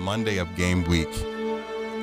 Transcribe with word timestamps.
Monday 0.00 0.38
of 0.38 0.54
game 0.56 0.82
week, 0.84 1.08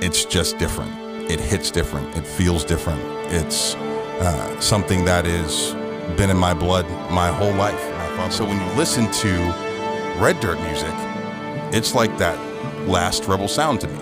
it's 0.01 0.23
just 0.23 0.57
different. 0.57 0.91
It 1.29 1.39
hits 1.39 1.71
different. 1.71 2.15
It 2.15 2.25
feels 2.25 2.63
different. 2.63 3.01
It's 3.31 3.75
uh, 3.75 4.59
something 4.59 5.03
that 5.05 5.25
has 5.25 5.73
been 6.15 6.29
in 6.29 6.37
my 6.37 6.53
blood 6.53 6.87
my 7.11 7.29
whole 7.29 7.53
life. 7.53 7.93
So 8.31 8.43
when 8.43 8.59
you 8.59 8.75
listen 8.75 9.09
to 9.11 9.33
Red 10.19 10.39
Dirt 10.41 10.59
music, 10.61 10.93
it's 11.73 11.95
like 11.95 12.17
that 12.17 12.37
last 12.87 13.25
Rebel 13.25 13.47
sound 13.47 13.79
to 13.81 13.87
me. 13.87 13.99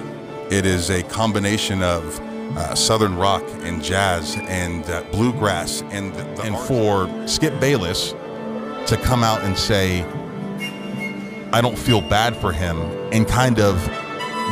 It 0.49 0.65
is 0.65 0.89
a 0.89 1.03
combination 1.03 1.83
of 1.83 2.19
uh, 2.57 2.73
southern 2.73 3.15
rock 3.15 3.43
and 3.61 3.83
jazz 3.83 4.35
and 4.47 4.83
uh, 4.85 5.03
bluegrass, 5.11 5.83
and 5.91 6.13
the, 6.13 6.23
the 6.23 6.41
and 6.43 6.57
for 6.57 7.27
Skip 7.27 7.59
Bayless 7.59 8.11
to 8.87 8.99
come 9.03 9.23
out 9.23 9.41
and 9.41 9.55
say, 9.57 10.01
"I 11.55 11.61
don't 11.61 11.77
feel 11.77 12.01
bad 12.01 12.35
for 12.35 12.51
him," 12.51 12.77
and 13.13 13.25
kind 13.25 13.59
of 13.61 13.81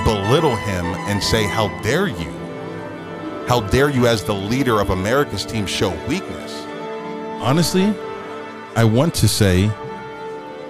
belittle 0.06 0.56
him 0.56 0.86
and 0.86 1.22
say, 1.22 1.46
"How 1.46 1.68
dare 1.82 2.08
you? 2.08 2.32
How 3.46 3.60
dare 3.60 3.90
you, 3.90 4.08
as 4.08 4.24
the 4.24 4.34
leader 4.34 4.80
of 4.80 4.90
America's 4.90 5.46
team, 5.46 5.66
show 5.66 5.90
weakness?" 6.08 6.54
Honestly, 7.42 7.94
I 8.78 8.86
want 8.86 9.14
to 9.16 9.28
say 9.28 9.68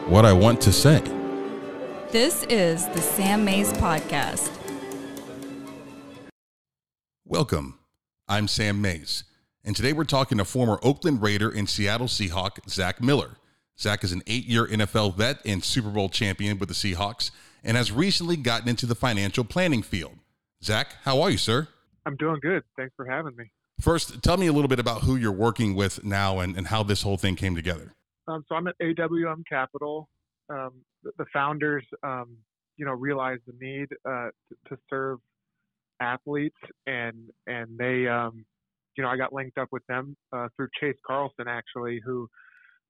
what 0.08 0.26
I 0.26 0.34
want 0.34 0.60
to 0.62 0.72
say. 0.72 1.04
This 2.10 2.44
is 2.50 2.88
the 2.96 3.02
Sam 3.02 3.46
Mayes 3.46 3.72
Podcast. 3.74 4.50
Welcome. 7.26 7.78
I'm 8.28 8.48
Sam 8.48 8.82
Mayes, 8.82 9.24
and 9.64 9.76
today 9.76 9.94
we're 9.94 10.04
talking 10.04 10.40
to 10.40 10.46
former 10.46 10.80
Oakland 10.82 11.22
Raider 11.22 11.52
and 11.52 11.70
Seattle 11.70 12.08
Seahawk 12.08 12.68
Zach 12.68 13.04
Miller. 13.04 13.38
Zach 13.80 14.04
is 14.04 14.12
an 14.12 14.22
eight 14.28 14.46
year 14.46 14.66
NFL 14.68 15.16
vet 15.16 15.40
and 15.46 15.64
Super 15.64 15.90
Bowl 15.90 16.10
champion 16.10 16.60
with 16.60 16.70
the 16.70 16.76
Seahawks 16.76 17.32
and 17.64 17.78
has 17.78 17.92
recently 17.92 18.36
gotten 18.36 18.70
into 18.70 18.86
the 18.86 18.96
financial 18.96 19.44
planning 19.44 19.82
field. 19.82 20.18
Zach, 20.64 20.96
how 21.04 21.22
are 21.22 21.30
you, 21.30 21.38
sir? 21.38 21.68
I'm 22.06 22.16
doing 22.18 22.40
good. 22.42 22.64
Thanks 22.78 22.94
for 22.96 23.06
having 23.06 23.36
me. 23.36 23.52
First, 23.80 24.22
tell 24.22 24.38
me 24.38 24.48
a 24.48 24.54
little 24.54 24.68
bit 24.68 24.80
about 24.80 25.02
who 25.02 25.16
you're 25.16 25.32
working 25.32 25.76
with 25.76 26.04
now 26.04 26.40
and, 26.40 26.56
and 26.56 26.68
how 26.68 26.84
this 26.84 27.02
whole 27.02 27.18
thing 27.18 27.36
came 27.36 27.56
together. 27.56 27.94
Um, 28.28 28.46
so 28.48 28.56
I'm 28.56 28.68
at 28.68 28.76
AWM 28.82 29.44
Capital. 29.50 30.08
Um, 30.50 30.72
the, 31.04 31.26
founders, 31.34 31.86
um, 32.04 32.38
you 32.78 32.86
know, 32.86 32.94
realized 32.94 33.42
the 33.48 33.54
need 33.60 33.88
uh, 34.06 34.30
to, 34.50 34.70
to 34.70 34.78
serve 34.90 35.20
athletes, 36.00 36.58
and 36.86 37.30
and 37.48 37.78
they, 37.78 38.08
um, 38.08 38.46
you 38.96 39.04
know, 39.04 39.10
I 39.10 39.18
got 39.18 39.34
linked 39.34 39.58
up 39.58 39.70
with 39.72 39.86
them 39.88 40.16
uh, 40.32 40.48
through 40.56 40.68
Chase 40.80 40.98
Carlson 41.06 41.46
actually, 41.48 42.02
who 42.06 42.30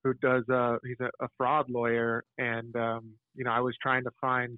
who 0.04 0.14
does 0.16 0.44
uh, 0.50 0.78
he's 0.86 1.00
a, 1.00 1.10
a 1.24 1.28
fraud 1.38 1.70
lawyer, 1.70 2.24
and 2.38 2.76
um, 2.76 3.12
you 3.36 3.44
know, 3.44 3.52
I 3.52 3.60
was 3.60 3.76
trying 3.82 4.04
to 4.04 4.12
find 4.20 4.58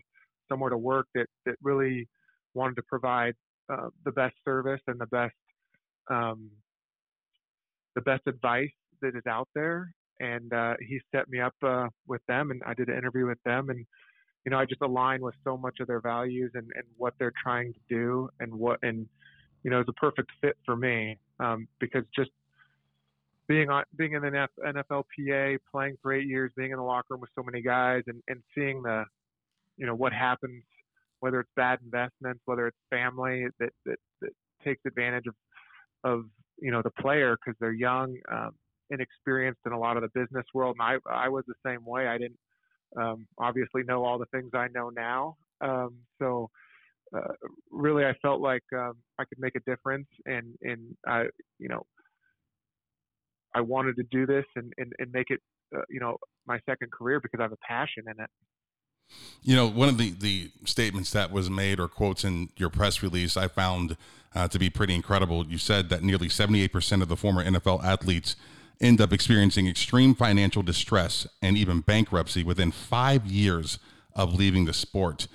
somewhere 0.49 0.69
to 0.69 0.77
work 0.77 1.07
that 1.15 1.27
that 1.45 1.55
really 1.61 2.07
wanted 2.53 2.75
to 2.75 2.83
provide 2.83 3.35
uh, 3.71 3.89
the 4.03 4.11
best 4.11 4.35
service 4.43 4.81
and 4.87 4.99
the 4.99 5.07
best 5.07 5.35
um, 6.09 6.49
the 7.95 8.01
best 8.01 8.23
advice 8.27 8.69
that 9.01 9.15
is 9.15 9.25
out 9.27 9.49
there. 9.55 9.93
And 10.21 10.53
uh, 10.53 10.75
he 10.87 10.99
set 11.13 11.27
me 11.29 11.41
up 11.41 11.55
uh, 11.61 11.87
with 12.07 12.21
them, 12.27 12.51
and 12.51 12.61
I 12.65 12.73
did 12.73 12.87
an 12.87 12.97
interview 12.97 13.27
with 13.27 13.39
them, 13.43 13.69
and 13.69 13.85
you 14.45 14.51
know, 14.51 14.59
I 14.59 14.65
just 14.65 14.81
align 14.81 15.21
with 15.21 15.33
so 15.43 15.57
much 15.57 15.79
of 15.79 15.87
their 15.87 15.99
values 15.99 16.51
and, 16.53 16.69
and 16.75 16.83
what 16.97 17.15
they're 17.19 17.33
trying 17.41 17.73
to 17.73 17.79
do 17.89 18.29
and 18.39 18.53
what, 18.53 18.77
and, 18.83 19.07
you 19.63 19.71
know, 19.71 19.79
it's 19.79 19.89
a 19.89 19.93
perfect 19.93 20.31
fit 20.39 20.55
for 20.63 20.75
me 20.75 21.17
um, 21.39 21.67
because 21.79 22.03
just 22.15 22.29
being 23.47 23.69
on, 23.69 23.83
being 23.97 24.13
in 24.13 24.21
the 24.21 24.47
NFLPA, 24.65 25.57
playing 25.71 25.97
for 26.01 26.13
eight 26.13 26.27
years, 26.27 26.51
being 26.57 26.71
in 26.71 26.77
the 26.77 26.83
locker 26.83 27.07
room 27.11 27.21
with 27.21 27.29
so 27.35 27.43
many 27.43 27.61
guys 27.61 28.03
and, 28.07 28.21
and 28.27 28.41
seeing 28.55 28.81
the, 28.81 29.03
you 29.77 29.85
know, 29.85 29.95
what 29.95 30.13
happens, 30.13 30.63
whether 31.19 31.39
it's 31.39 31.49
bad 31.55 31.79
investments, 31.83 32.41
whether 32.45 32.67
it's 32.67 32.77
family 32.89 33.45
that, 33.59 33.71
that, 33.85 33.99
that 34.21 34.31
takes 34.63 34.81
advantage 34.85 35.25
of, 35.27 35.35
of, 36.03 36.25
you 36.59 36.71
know, 36.71 36.81
the 36.81 36.91
player 37.01 37.37
because 37.43 37.57
they're 37.59 37.73
young, 37.73 38.15
um, 38.31 38.51
inexperienced 38.89 39.61
in 39.65 39.71
a 39.71 39.79
lot 39.79 39.97
of 39.97 40.03
the 40.03 40.19
business 40.19 40.45
world. 40.53 40.75
And 40.79 40.99
I, 41.07 41.25
I 41.25 41.29
was 41.29 41.43
the 41.47 41.55
same 41.65 41.85
way. 41.85 42.07
I 42.07 42.17
didn't, 42.17 42.39
um, 42.97 43.27
obviously 43.37 43.83
know 43.83 44.05
all 44.05 44.17
the 44.17 44.25
things 44.27 44.51
I 44.53 44.67
know 44.73 44.89
now. 44.89 45.35
Um, 45.61 45.95
so 46.19 46.49
uh, 47.15 47.33
really, 47.71 48.05
I 48.05 48.13
felt 48.21 48.41
like 48.41 48.63
um, 48.75 48.93
I 49.19 49.25
could 49.25 49.39
make 49.39 49.55
a 49.55 49.59
difference, 49.69 50.07
and 50.25 50.55
and 50.61 50.95
I, 51.07 51.25
you 51.59 51.69
know, 51.69 51.85
I 53.55 53.61
wanted 53.61 53.95
to 53.95 54.03
do 54.03 54.25
this 54.25 54.45
and 54.55 54.73
and, 54.77 54.93
and 54.99 55.11
make 55.11 55.29
it, 55.29 55.39
uh, 55.75 55.81
you 55.89 55.99
know, 55.99 56.17
my 56.45 56.59
second 56.69 56.91
career 56.91 57.19
because 57.19 57.39
I 57.39 57.43
have 57.43 57.53
a 57.53 57.67
passion 57.67 58.03
in 58.07 58.23
it. 58.23 58.29
You 59.43 59.55
know, 59.55 59.67
one 59.67 59.89
of 59.89 59.97
the, 59.97 60.11
the 60.11 60.51
statements 60.65 61.11
that 61.11 61.31
was 61.31 61.49
made 61.49 61.79
or 61.79 61.87
quotes 61.87 62.23
in 62.23 62.49
your 62.57 62.69
press 62.69 63.03
release 63.03 63.37
I 63.37 63.47
found 63.47 63.97
uh, 64.33 64.47
to 64.47 64.59
be 64.59 64.69
pretty 64.69 64.95
incredible. 64.95 65.45
You 65.45 65.57
said 65.57 65.89
that 65.89 66.03
nearly 66.03 66.27
78% 66.27 67.01
of 67.01 67.07
the 67.07 67.15
former 67.15 67.43
NFL 67.43 67.83
athletes 67.83 68.35
end 68.81 68.99
up 68.99 69.13
experiencing 69.13 69.67
extreme 69.67 70.15
financial 70.15 70.61
distress 70.61 71.27
and 71.41 71.55
even 71.55 71.81
bankruptcy 71.81 72.43
within 72.43 72.71
five 72.71 73.25
years 73.25 73.79
of 74.15 74.33
leaving 74.33 74.65
the 74.65 74.73
sport. 74.73 75.27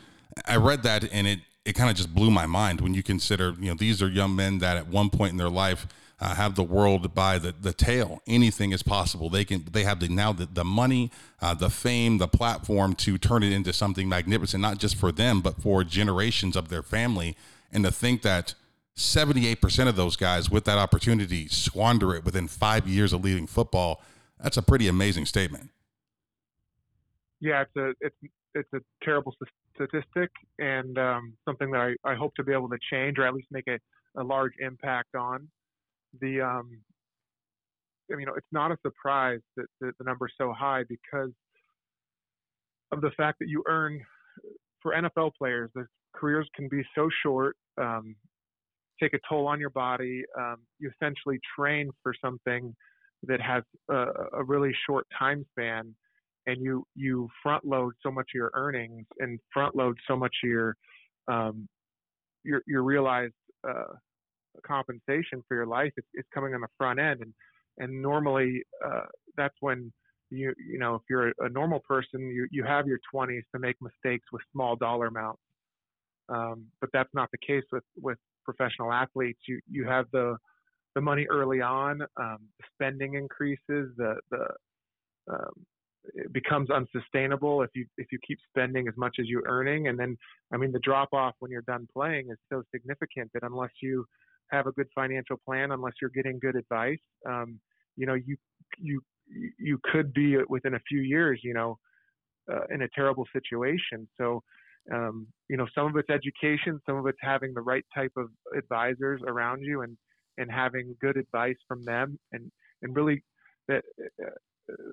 I 0.47 0.57
read 0.57 0.83
that 0.83 1.05
and 1.13 1.27
it, 1.27 1.39
it 1.65 1.75
kind 1.75 1.91
of 1.91 1.97
just 1.97 2.15
blew 2.15 2.31
my 2.31 2.47
mind 2.47 2.81
when 2.81 2.95
you 2.95 3.03
consider, 3.03 3.55
you 3.59 3.69
know, 3.69 3.75
these 3.75 4.03
are 4.03 4.09
young 4.09 4.35
men 4.35 4.59
that 4.59 4.77
at 4.77 4.89
one 4.89 5.11
point 5.11 5.33
in 5.33 5.37
their 5.37 5.49
life 5.49 5.87
uh, 6.21 6.35
have 6.35 6.55
the 6.55 6.63
world 6.63 7.15
by 7.15 7.39
the, 7.39 7.55
the 7.59 7.73
tail. 7.73 8.21
Anything 8.27 8.73
is 8.73 8.83
possible. 8.83 9.31
They 9.31 9.45
can 9.45 9.65
they 9.71 9.85
have 9.85 10.01
the 10.01 10.09
now 10.09 10.33
the, 10.33 10.47
the 10.47 10.65
money, 10.65 11.11
uh, 11.41 11.55
the 11.55 11.71
fame, 11.71 12.19
the 12.19 12.29
platform 12.29 12.95
to 12.97 13.17
turn 13.19 13.43
it 13.43 13.53
into 13.53 13.73
something 13.73 14.09
magnificent, 14.09 14.61
not 14.61 14.79
just 14.79 14.97
for 14.97 15.13
them, 15.13 15.41
but 15.41 15.63
for 15.63 15.83
generations 15.85 16.57
of 16.57 16.69
their 16.69 16.83
family. 16.83 17.37
And 17.73 17.85
to 17.85 17.91
think 17.91 18.23
that 18.23 18.55
78% 18.97 19.89
of 19.89 19.97
those 19.97 20.17
guys 20.17 20.51
with 20.51 20.65
that 20.65 20.77
opportunity 20.77 21.49
squander 21.49 22.15
it 22.15 22.25
within 22.25 22.49
five 22.49 22.87
years 22.87 23.13
of 23.13 23.25
leaving 23.25 23.47
football. 23.47 24.03
That's 24.43 24.57
a 24.57 24.63
pretty 24.63 24.89
amazing 24.89 25.27
statement. 25.27 25.71
Yeah, 27.41 27.63
it's 27.63 27.77
a 27.77 27.93
it's 28.01 28.17
it's 28.55 28.73
a 28.75 28.81
terrible 29.03 29.35
statistic 29.75 30.31
and 30.59 30.99
um, 30.99 31.33
something 31.47 31.71
that 31.71 31.95
I, 32.05 32.11
I 32.11 32.15
hope 32.15 32.35
to 32.35 32.43
be 32.43 32.53
able 32.53 32.69
to 32.69 32.79
change 32.91 33.19
or 33.19 33.27
at 33.27 33.33
least 33.33 33.49
make 33.51 33.69
a, 33.69 33.79
a 34.21 34.25
large 34.25 34.53
impact 34.61 35.15
on. 35.15 35.49
The 36.21 36.41
um, 36.41 36.71
I 38.13 38.17
mean, 38.17 38.27
it's 38.37 38.47
not 38.53 38.73
a 38.73 38.77
surprise 38.83 39.41
that, 39.57 39.67
that 39.81 39.93
the 39.99 40.05
number 40.05 40.27
is 40.27 40.33
so 40.37 40.53
high 40.53 40.83
because 40.89 41.31
of 42.93 43.01
the 43.01 43.11
fact 43.17 43.39
that 43.41 43.49
you 43.49 43.63
earn 43.69 44.01
for 44.83 44.93
NFL 44.93 45.33
players, 45.39 45.71
the 45.75 45.87
careers 46.15 46.49
can 46.55 46.69
be 46.69 46.83
so 46.95 47.09
short. 47.23 47.57
Um, 47.81 48.17
take 49.01 49.15
a 49.15 49.19
toll 49.29 49.47
on 49.47 49.61
your 49.61 49.71
body. 49.71 50.25
Um, 50.39 50.57
you 50.79 50.91
essentially 51.01 51.39
train 51.57 51.91
for 52.03 52.15
something 52.23 52.75
that 53.27 53.41
has 53.41 53.63
a, 53.91 54.07
a, 54.35 54.45
really 54.45 54.73
short 54.87 55.07
time 55.19 55.45
span, 55.53 55.95
and 56.47 56.63
you 56.63 56.85
you 56.95 57.29
front 57.43 57.65
load 57.65 57.93
so 58.03 58.11
much 58.11 58.31
of 58.35 58.35
your 58.35 58.51
earnings 58.55 59.07
and 59.19 59.39
front 59.53 59.77
load 59.77 59.97
so 60.09 60.17
much 60.17 60.35
of 60.43 60.51
your 60.51 60.77
um, 61.29 61.69
your, 62.45 62.63
your 62.67 62.83
realized 62.83 63.35
uh, 63.69 63.95
compensation 64.67 65.43
for 65.49 65.57
your 65.57 65.67
life. 65.67 65.93
It's, 65.97 66.09
it's, 66.15 66.29
coming 66.33 66.55
on 66.55 66.61
the 66.61 66.69
front 66.77 67.01
end, 67.01 67.21
and 67.21 67.33
and 67.79 68.03
normally 68.03 68.63
uh, 68.85 69.07
that's 69.37 69.55
when 69.61 69.93
you 70.31 70.53
you 70.59 70.79
know 70.79 70.95
if 70.97 71.03
you're 71.09 71.29
a, 71.29 71.33
a 71.41 71.49
normal 71.49 71.81
person, 71.81 72.21
you 72.31 72.47
you 72.51 72.65
have 72.65 72.87
your 72.87 72.99
20s 73.15 73.43
to 73.55 73.59
make 73.59 73.77
mistakes 73.81 74.27
with 74.33 74.43
small 74.53 74.77
dollar 74.77 75.07
amounts. 75.07 75.43
Um, 76.29 76.67
but 76.81 76.91
that's 76.93 77.13
not 77.15 77.29
the 77.33 77.39
case 77.39 77.65
with 77.73 77.85
with 78.01 78.19
professional 78.45 78.93
athletes, 78.93 79.41
you 79.47 79.61
you 79.71 79.87
have 79.87 80.07
the 80.13 80.37
the 80.95 81.01
money 81.01 81.27
early 81.31 81.61
on, 81.61 82.03
um, 82.17 82.39
spending 82.75 83.15
increases, 83.15 83.91
the 83.97 84.17
the 84.31 84.47
um, 85.31 85.53
it 86.15 86.33
becomes 86.33 86.71
unsustainable 86.71 87.63
if 87.63 87.71
you 87.75 87.87
if 87.99 88.07
you 88.11 88.19
keep 88.27 88.39
spending 88.49 88.89
as 88.89 88.95
much 88.97 89.17
as 89.21 89.27
you're 89.27 89.47
earning, 89.47 89.89
and 89.89 89.99
then 89.99 90.17
I 90.53 90.57
mean 90.57 90.73
the 90.73 90.81
drop 90.81 91.11
off 91.13 91.35
when 91.39 91.51
you're 91.51 91.63
done 91.63 91.87
playing 91.93 92.31
is 92.31 92.39
so 92.51 92.63
significant 92.75 93.31
that 93.35 93.43
unless 93.43 93.71
you 93.83 94.05
have 94.51 94.67
a 94.67 94.73
good 94.73 94.89
financial 94.95 95.37
plan, 95.45 95.73
unless 95.73 95.95
you're 96.01 96.11
getting 96.11 96.39
good 96.41 96.57
advice, 96.57 96.99
um, 97.29 97.59
you 97.97 98.07
know 98.07 98.15
you 98.15 98.37
you 98.79 99.01
you 99.59 99.79
could 99.93 100.13
be 100.13 100.37
within 100.49 100.75
a 100.75 100.81
few 100.89 101.01
years, 101.01 101.41
you 101.45 101.55
know, 101.55 101.79
uh, 102.53 102.65
in 102.75 102.83
a 102.83 102.89
terrible 102.95 103.27
situation. 103.33 104.09
So 104.19 104.43
um, 104.93 105.27
you 105.49 105.57
know, 105.57 105.67
some 105.75 105.87
of 105.87 105.97
it's 105.97 106.11
education, 106.11 106.81
some 106.87 106.97
of 106.97 107.07
it's 107.07 107.19
having 107.21 107.55
the 107.55 107.61
right 107.61 107.85
type 107.95 108.13
of 108.17 108.29
advisors 108.57 109.21
around 109.27 109.63
you 109.63 109.83
and, 109.83 109.97
and 110.39 110.51
having 110.51 110.97
good 111.01 111.17
advice 111.17 111.57
from 111.69 111.85
them. 111.85 112.19
And, 112.33 112.51
and 112.83 112.97
really, 112.97 113.23
the, 113.69 113.77
uh, 113.77 114.31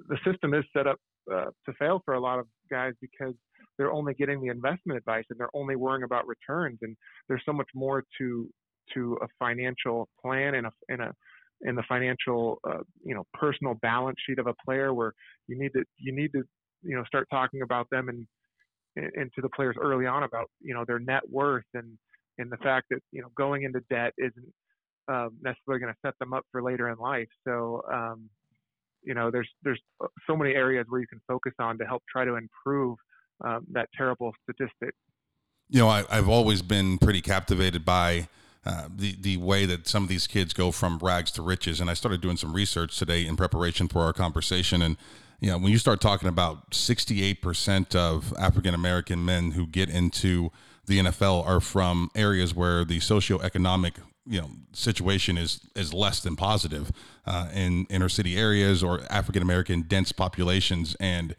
the 0.10 0.18
system 0.26 0.54
is 0.54 0.64
set 0.76 0.88
up 0.88 0.98
uh, 1.32 1.46
to 1.66 1.74
fail 1.80 2.02
for 2.06 2.14
a 2.14 2.20
lot 2.20 2.40
of 2.40 2.46
guys 2.70 2.94
because 3.02 3.34
they're 3.78 3.92
only 3.92 4.14
getting 4.14 4.42
the 4.42 4.50
investment 4.50 4.98
advice 4.98 5.26
and 5.30 5.40
they're 5.40 5.56
only 5.56 5.76
worrying 5.76 6.04
about 6.04 6.28
returns. 6.28 6.80
And 6.82 6.96
there's 7.28 7.44
so 7.46 7.54
much 7.54 7.70
more 7.74 8.04
to 8.20 8.50
to 8.94 9.18
a 9.22 9.28
financial 9.40 10.08
plan 10.22 10.56
and 10.56 10.68
a 10.68 10.72
and 10.90 11.02
a 11.02 11.14
in 11.62 11.76
the 11.76 11.84
financial 11.90 12.60
uh, 12.70 12.80
you 13.04 13.16
know 13.16 13.24
personal 13.34 13.76
balance 13.82 14.18
sheet 14.28 14.40
of 14.40 14.48
a 14.48 14.54
player 14.66 14.94
where 14.94 15.14
you 15.48 15.58
need 15.58 15.72
to 15.74 15.84
you 15.98 16.14
need 16.14 16.32
to 16.34 16.44
you 16.84 16.96
know 16.96 17.04
start 17.06 17.28
talking 17.32 17.62
about 17.62 17.88
them 17.90 18.10
and 18.10 18.28
and 19.16 19.32
to 19.36 19.42
the 19.42 19.50
players 19.50 19.76
early 19.80 20.06
on 20.06 20.24
about 20.24 20.50
you 20.62 20.74
know 20.74 20.84
their 20.86 21.00
net 21.00 21.22
worth 21.30 21.66
and 21.74 21.98
and 22.38 22.52
the 22.52 22.58
fact 22.58 22.88
that 22.90 23.00
you 23.12 23.22
know 23.22 23.30
going 23.36 23.64
into 23.64 23.80
debt 23.90 24.14
isn't 24.18 24.54
um, 25.08 25.30
necessarily 25.42 25.80
going 25.80 25.94
to 25.94 26.00
set 26.06 26.14
them 26.20 26.34
up 26.34 26.44
for 26.52 26.62
later 26.62 26.90
in 26.90 26.98
life. 26.98 27.28
So 27.48 27.82
um, 27.92 28.30
you 29.04 29.14
know 29.14 29.32
there's 29.32 29.50
there's 29.64 29.82
so 30.28 30.36
many 30.36 30.54
areas 30.54 30.86
where 30.90 31.02
you 31.02 31.08
can 31.08 31.22
focus 31.28 31.54
on 31.60 31.78
to 31.80 31.86
help 31.86 32.04
try 32.12 32.26
to 32.26 32.36
improve 32.36 32.98
um, 33.44 33.66
that 33.72 33.90
terrible 33.98 34.34
statistic. 34.44 34.94
You 35.70 35.80
know, 35.80 35.90
I, 35.90 36.06
I, 36.10 36.16
have 36.16 36.30
always 36.30 36.62
been 36.62 36.98
pretty 36.98 37.22
captivated 37.22 37.84
by. 37.84 38.28
Uh, 38.68 38.90
the 38.94 39.16
the 39.22 39.38
way 39.38 39.66
that 39.66 39.88
some 39.88 40.04
of 40.04 40.10
these 40.10 40.28
kids 40.28 40.54
go 40.54 40.74
from 40.74 41.00
rags 41.02 41.32
to 41.32 41.42
riches, 41.42 41.80
and 41.80 41.90
I 41.90 41.94
started 41.94 42.20
doing 42.20 42.36
some 42.36 42.52
research 42.52 42.98
today 43.00 43.26
in 43.26 43.38
preparation 43.38 43.88
for 43.88 44.02
our 44.02 44.12
conversation, 44.12 44.82
and 44.82 44.98
you 45.40 45.50
know, 45.50 45.58
when 45.58 45.72
you 45.72 45.78
start 45.78 46.02
talking 46.02 46.28
about 46.28 46.72
68% 46.72 47.96
of 47.96 48.34
African 48.38 48.74
American 48.74 49.24
men 49.24 49.52
who 49.52 49.68
get 49.68 49.90
into 49.90 50.52
the 50.86 51.00
NFL 51.00 51.48
are 51.48 51.62
from 51.62 52.10
areas 52.14 52.54
where 52.54 52.84
the 52.84 53.00
socioeconomic 53.00 53.94
you 54.26 54.42
know 54.42 54.50
situation 54.74 55.38
is 55.38 55.62
is 55.74 55.94
less 55.94 56.20
than 56.20 56.36
positive 56.36 56.92
uh, 57.26 57.48
in 57.54 57.86
inner 57.90 58.10
city 58.10 58.36
areas 58.38 58.84
or 58.84 59.00
African 59.10 59.42
American 59.42 59.84
dense 59.84 60.12
populations, 60.12 60.94
and 61.00 61.38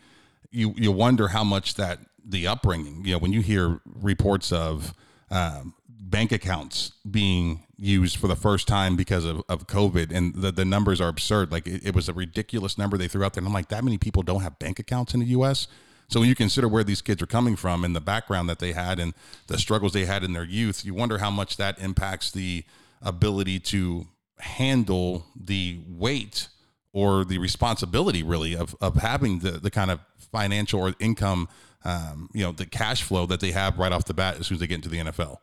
you 0.50 0.72
you 0.78 0.92
wonder 0.92 1.28
how 1.28 1.44
much 1.44 1.74
that 1.74 1.98
the 2.24 2.46
upbringing. 2.46 3.04
You 3.04 3.12
know, 3.12 3.18
when 3.18 3.34
you 3.34 3.42
hear 3.42 3.82
reports 3.84 4.50
of 4.50 4.94
um, 5.30 5.74
bank 6.08 6.32
accounts 6.32 6.92
being 7.08 7.64
used 7.76 8.16
for 8.16 8.28
the 8.28 8.36
first 8.36 8.66
time 8.66 8.96
because 8.96 9.24
of, 9.24 9.42
of 9.48 9.66
COVID, 9.66 10.10
and 10.12 10.34
the, 10.34 10.50
the 10.50 10.64
numbers 10.64 11.00
are 11.00 11.08
absurd. 11.08 11.52
Like 11.52 11.66
it, 11.66 11.86
it 11.86 11.94
was 11.94 12.08
a 12.08 12.12
ridiculous 12.12 12.78
number 12.78 12.96
they 12.96 13.08
threw 13.08 13.24
out 13.24 13.34
there, 13.34 13.40
and 13.40 13.48
I'm 13.48 13.54
like, 13.54 13.68
that 13.68 13.84
many 13.84 13.98
people 13.98 14.22
don't 14.22 14.42
have 14.42 14.58
bank 14.58 14.78
accounts 14.78 15.14
in 15.14 15.20
the 15.20 15.26
U.S. 15.26 15.68
So 16.08 16.20
when 16.20 16.28
you 16.28 16.34
consider 16.34 16.68
where 16.68 16.84
these 16.84 17.02
kids 17.02 17.22
are 17.22 17.26
coming 17.26 17.54
from 17.54 17.84
and 17.84 17.94
the 17.94 18.00
background 18.00 18.48
that 18.48 18.58
they 18.58 18.72
had 18.72 18.98
and 18.98 19.12
the 19.46 19.58
struggles 19.58 19.92
they 19.92 20.06
had 20.06 20.24
in 20.24 20.32
their 20.32 20.44
youth, 20.44 20.84
you 20.84 20.94
wonder 20.94 21.18
how 21.18 21.30
much 21.30 21.58
that 21.58 21.78
impacts 21.78 22.30
the 22.30 22.64
ability 23.02 23.60
to 23.60 24.06
handle 24.38 25.26
the 25.36 25.80
weight 25.86 26.48
or 26.92 27.24
the 27.24 27.38
responsibility 27.38 28.22
really 28.22 28.56
of, 28.56 28.74
of 28.80 28.96
having 28.96 29.40
the, 29.40 29.52
the 29.52 29.70
kind 29.70 29.90
of 29.90 30.00
financial 30.32 30.80
or 30.80 30.94
income, 30.98 31.48
um, 31.84 32.30
you 32.32 32.42
know, 32.42 32.52
the 32.52 32.64
cash 32.66 33.02
flow 33.02 33.26
that 33.26 33.40
they 33.40 33.50
have 33.50 33.78
right 33.78 33.92
off 33.92 34.06
the 34.06 34.14
bat 34.14 34.38
as 34.38 34.46
soon 34.46 34.56
as 34.56 34.60
they 34.60 34.66
get 34.66 34.76
into 34.76 34.88
the 34.88 34.98
NFL. 34.98 35.36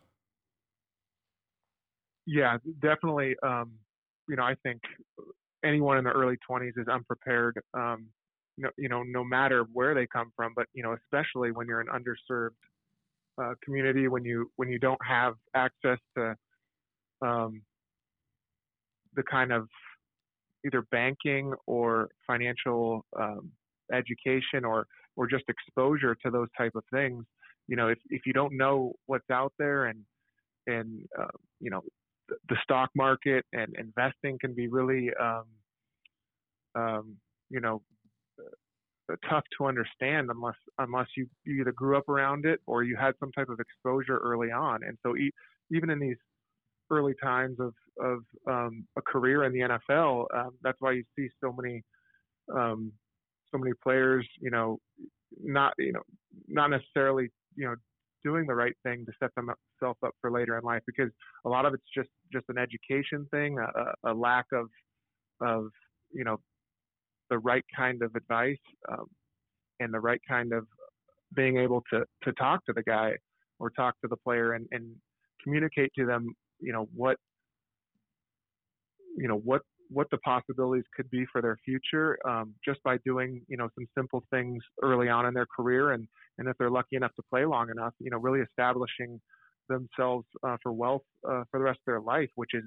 Yeah, 2.27 2.57
definitely. 2.81 3.35
Um, 3.43 3.73
you 4.27 4.35
know, 4.35 4.43
I 4.43 4.55
think 4.63 4.81
anyone 5.63 5.97
in 5.97 6.03
the 6.03 6.11
early 6.11 6.37
20s 6.49 6.73
is 6.77 6.87
unprepared 6.87 7.59
um, 7.73 8.07
no, 8.57 8.69
you 8.77 8.89
know, 8.89 9.03
no 9.03 9.23
matter 9.23 9.65
where 9.73 9.93
they 9.93 10.07
come 10.07 10.31
from, 10.35 10.53
but 10.55 10.67
you 10.73 10.81
know, 10.83 10.95
especially 10.95 11.51
when 11.51 11.67
you're 11.67 11.81
an 11.81 11.87
underserved 11.87 12.51
uh, 13.41 13.53
community, 13.63 14.07
when 14.07 14.23
you 14.23 14.49
when 14.55 14.69
you 14.69 14.79
don't 14.79 14.99
have 15.05 15.33
access 15.55 15.97
to 16.17 16.35
um, 17.21 17.61
the 19.15 19.23
kind 19.23 19.51
of 19.51 19.67
either 20.65 20.83
banking 20.91 21.53
or 21.67 22.09
financial 22.25 23.05
um, 23.19 23.51
education 23.93 24.63
or 24.65 24.85
or 25.17 25.27
just 25.27 25.43
exposure 25.49 26.15
to 26.25 26.31
those 26.31 26.47
type 26.57 26.73
of 26.75 26.83
things. 26.93 27.25
You 27.67 27.75
know, 27.75 27.89
if 27.89 27.99
if 28.09 28.21
you 28.25 28.33
don't 28.33 28.55
know 28.55 28.93
what's 29.07 29.29
out 29.29 29.53
there 29.59 29.85
and 29.85 29.99
and 30.67 31.01
uh, 31.19 31.27
you 31.59 31.69
know 31.69 31.81
the, 32.27 32.55
stock 32.63 32.89
market 32.95 33.45
and 33.53 33.75
investing 33.77 34.37
can 34.39 34.53
be 34.53 34.67
really 34.67 35.09
um, 35.19 35.43
um, 36.75 37.15
you 37.49 37.59
know 37.59 37.81
tough 39.29 39.43
to 39.57 39.65
understand 39.65 40.29
unless 40.29 40.55
unless 40.79 41.07
you, 41.15 41.27
you 41.43 41.61
either 41.61 41.71
grew 41.71 41.97
up 41.97 42.09
around 42.09 42.45
it 42.45 42.59
or 42.65 42.83
you 42.83 42.95
had 42.95 43.13
some 43.19 43.31
type 43.31 43.49
of 43.49 43.59
exposure 43.59 44.17
early 44.17 44.51
on. 44.51 44.83
And 44.83 44.97
so 45.03 45.15
e- 45.15 45.31
even 45.71 45.89
in 45.89 45.99
these 45.99 46.17
early 46.91 47.13
times 47.21 47.57
of 47.59 47.73
of 47.99 48.19
um, 48.47 48.85
a 48.97 49.01
career 49.01 49.43
in 49.43 49.53
the 49.53 49.59
NFL, 49.59 50.25
um, 50.35 50.51
that's 50.61 50.77
why 50.79 50.91
you 50.91 51.03
see 51.17 51.29
so 51.41 51.53
many 51.53 51.83
um, 52.53 52.91
so 53.51 53.57
many 53.57 53.73
players, 53.83 54.27
you 54.39 54.51
know, 54.51 54.79
not 55.41 55.73
you 55.77 55.93
know 55.93 56.03
not 56.47 56.69
necessarily 56.69 57.29
you 57.55 57.65
know 57.65 57.75
doing 58.25 58.45
the 58.47 58.55
right 58.55 58.75
thing 58.83 59.05
to 59.05 59.11
set 59.21 59.29
themselves 59.35 59.99
up 60.03 60.13
for 60.19 60.31
later 60.31 60.57
in 60.57 60.63
life 60.63 60.81
because 60.87 61.11
a 61.45 61.49
lot 61.49 61.65
of 61.65 61.73
it's 61.73 61.83
just 61.95 62.09
just 62.33 62.45
an 62.49 62.57
education 62.57 63.27
thing, 63.31 63.57
a, 63.59 64.11
a 64.11 64.13
lack 64.13 64.45
of 64.51 64.67
of 65.41 65.67
you 66.11 66.25
know 66.25 66.37
the 67.29 67.37
right 67.37 67.63
kind 67.75 68.01
of 68.01 68.13
advice 68.15 68.57
um, 68.91 69.05
and 69.79 69.93
the 69.93 69.99
right 69.99 70.21
kind 70.27 70.51
of 70.53 70.65
being 71.35 71.57
able 71.57 71.81
to 71.93 72.03
to 72.23 72.33
talk 72.33 72.65
to 72.65 72.73
the 72.73 72.83
guy 72.83 73.11
or 73.59 73.69
talk 73.69 73.95
to 74.01 74.07
the 74.07 74.17
player 74.17 74.53
and, 74.53 74.67
and 74.71 74.85
communicate 75.43 75.91
to 75.97 76.05
them, 76.05 76.27
you 76.59 76.73
know, 76.73 76.87
what 76.95 77.17
you 79.17 79.27
know 79.27 79.37
what 79.37 79.61
what 79.89 80.07
the 80.11 80.17
possibilities 80.19 80.83
could 80.95 81.09
be 81.09 81.25
for 81.31 81.41
their 81.41 81.57
future 81.63 82.17
um, 82.27 82.53
just 82.63 82.81
by 82.83 82.97
doing 83.05 83.41
you 83.47 83.57
know 83.57 83.69
some 83.75 83.85
simple 83.97 84.23
things 84.31 84.63
early 84.81 85.09
on 85.09 85.25
in 85.25 85.33
their 85.33 85.45
career 85.45 85.91
and 85.91 86.07
and 86.37 86.47
if 86.47 86.57
they're 86.57 86.71
lucky 86.71 86.95
enough 86.95 87.13
to 87.15 87.23
play 87.29 87.45
long 87.45 87.69
enough 87.69 87.93
you 87.99 88.09
know 88.09 88.17
really 88.17 88.39
establishing 88.41 89.19
themselves 89.69 90.25
uh, 90.43 90.57
for 90.61 90.71
wealth 90.71 91.03
uh, 91.27 91.43
for 91.49 91.59
the 91.59 91.63
rest 91.63 91.77
of 91.77 91.85
their 91.85 92.01
life 92.01 92.29
which 92.35 92.51
is 92.53 92.63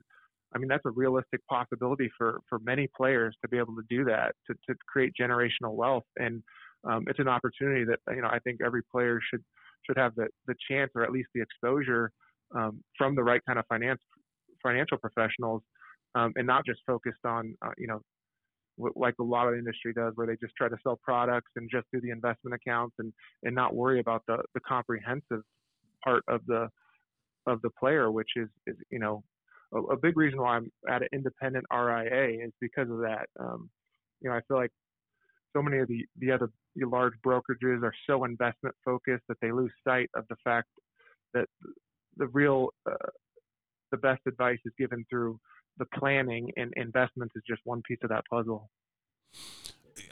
I 0.55 0.59
mean, 0.59 0.69
that's 0.69 0.85
a 0.87 0.91
realistic 0.91 1.47
possibility 1.47 2.11
for, 2.17 2.41
for 2.49 2.59
many 2.61 2.89
players 2.97 3.37
to 3.43 3.49
be 3.49 3.59
able 3.59 3.75
to 3.77 3.83
do 3.89 4.05
that, 4.05 4.35
to, 4.47 4.55
to 4.69 4.79
create 4.87 5.13
generational 5.21 5.75
wealth. 5.75 6.05
And 6.17 6.43
um, 6.85 7.05
it's 7.07 7.19
an 7.19 7.29
opportunity 7.29 7.85
that, 7.85 7.99
you 8.15 8.23
know, 8.23 8.29
I 8.29 8.39
think 8.39 8.61
every 8.65 8.83
player 8.91 9.21
should, 9.31 9.45
should 9.87 9.99
have 9.99 10.15
the, 10.15 10.29
the 10.47 10.55
chance 10.71 10.91
or 10.95 11.03
at 11.03 11.13
least 11.13 11.29
the 11.35 11.43
exposure 11.43 12.13
um, 12.57 12.83
from 12.97 13.15
the 13.15 13.23
right 13.23 13.43
kind 13.47 13.59
of 13.59 13.67
finance, 13.69 14.01
financial 14.63 14.97
professionals 14.97 15.63
um, 16.19 16.33
and 16.37 16.47
not 16.47 16.67
just 16.67 16.81
focused 16.87 17.25
on, 17.25 17.57
uh, 17.65 17.71
you 17.79 17.87
know, 17.87 18.01
like 18.95 19.15
a 19.21 19.25
lot 19.25 19.47
of 19.47 19.53
the 19.53 19.59
industry 19.59 19.93
does, 19.93 20.13
where 20.17 20.27
they 20.27 20.37
just 20.41 20.55
try 20.57 20.69
to 20.69 20.77
sell 20.83 20.99
products 21.03 21.51
and 21.57 21.69
just 21.71 21.87
do 21.93 22.01
the 22.01 22.11
investment 22.11 22.55
accounts 22.55 22.95
and, 22.99 23.13
and 23.45 23.55
not 23.55 23.75
worry 23.75 24.01
about 24.01 24.23
the, 24.27 24.39
the 24.55 24.61
comprehensive 24.61 25.43
part 26.03 26.23
of 26.29 26.41
the 26.47 26.69
of 27.47 27.63
the 27.63 27.71
player, 27.81 28.11
which 28.11 28.29
is, 28.37 28.49
is 28.67 28.77
you 28.91 28.99
know 28.99 29.23
a, 29.73 29.79
a, 29.79 29.97
big 29.97 30.17
reason 30.17 30.41
why 30.41 30.57
I'm 30.57 30.71
at 30.89 31.03
an 31.03 31.09
independent 31.13 31.65
RIA 31.73 32.45
is 32.45 32.53
because 32.61 32.91
of 32.91 32.99
that. 32.99 33.27
Um, 33.41 33.71
you 34.21 34.29
know, 34.29 34.37
I 34.37 34.41
feel 34.47 34.59
like 34.59 34.71
so 35.57 35.63
many 35.63 35.79
of 35.79 35.89
the 35.89 36.05
the 36.19 36.31
other 36.31 36.51
the 36.77 36.87
large 36.87 37.15
brokerages 37.25 37.83
are 37.83 37.95
so 38.09 38.25
investment 38.25 38.75
focused 38.85 39.25
that 39.29 39.39
they 39.41 39.51
lose 39.51 39.73
sight 39.87 40.11
of 40.15 40.25
the 40.29 40.37
fact 40.45 40.69
that 41.35 41.47
the 42.17 42.27
real 42.29 42.69
uh, 42.89 43.11
the 43.91 43.99
best 43.99 44.21
advice 44.27 44.59
is 44.65 44.73
given 44.79 45.05
through 45.09 45.39
the 45.79 45.87
planning 45.99 46.51
and 46.57 46.73
investments 46.77 47.35
is 47.37 47.43
just 47.49 47.61
one 47.65 47.83
piece 47.83 47.99
of 48.03 48.11
that 48.11 48.25
puzzle. 48.31 48.71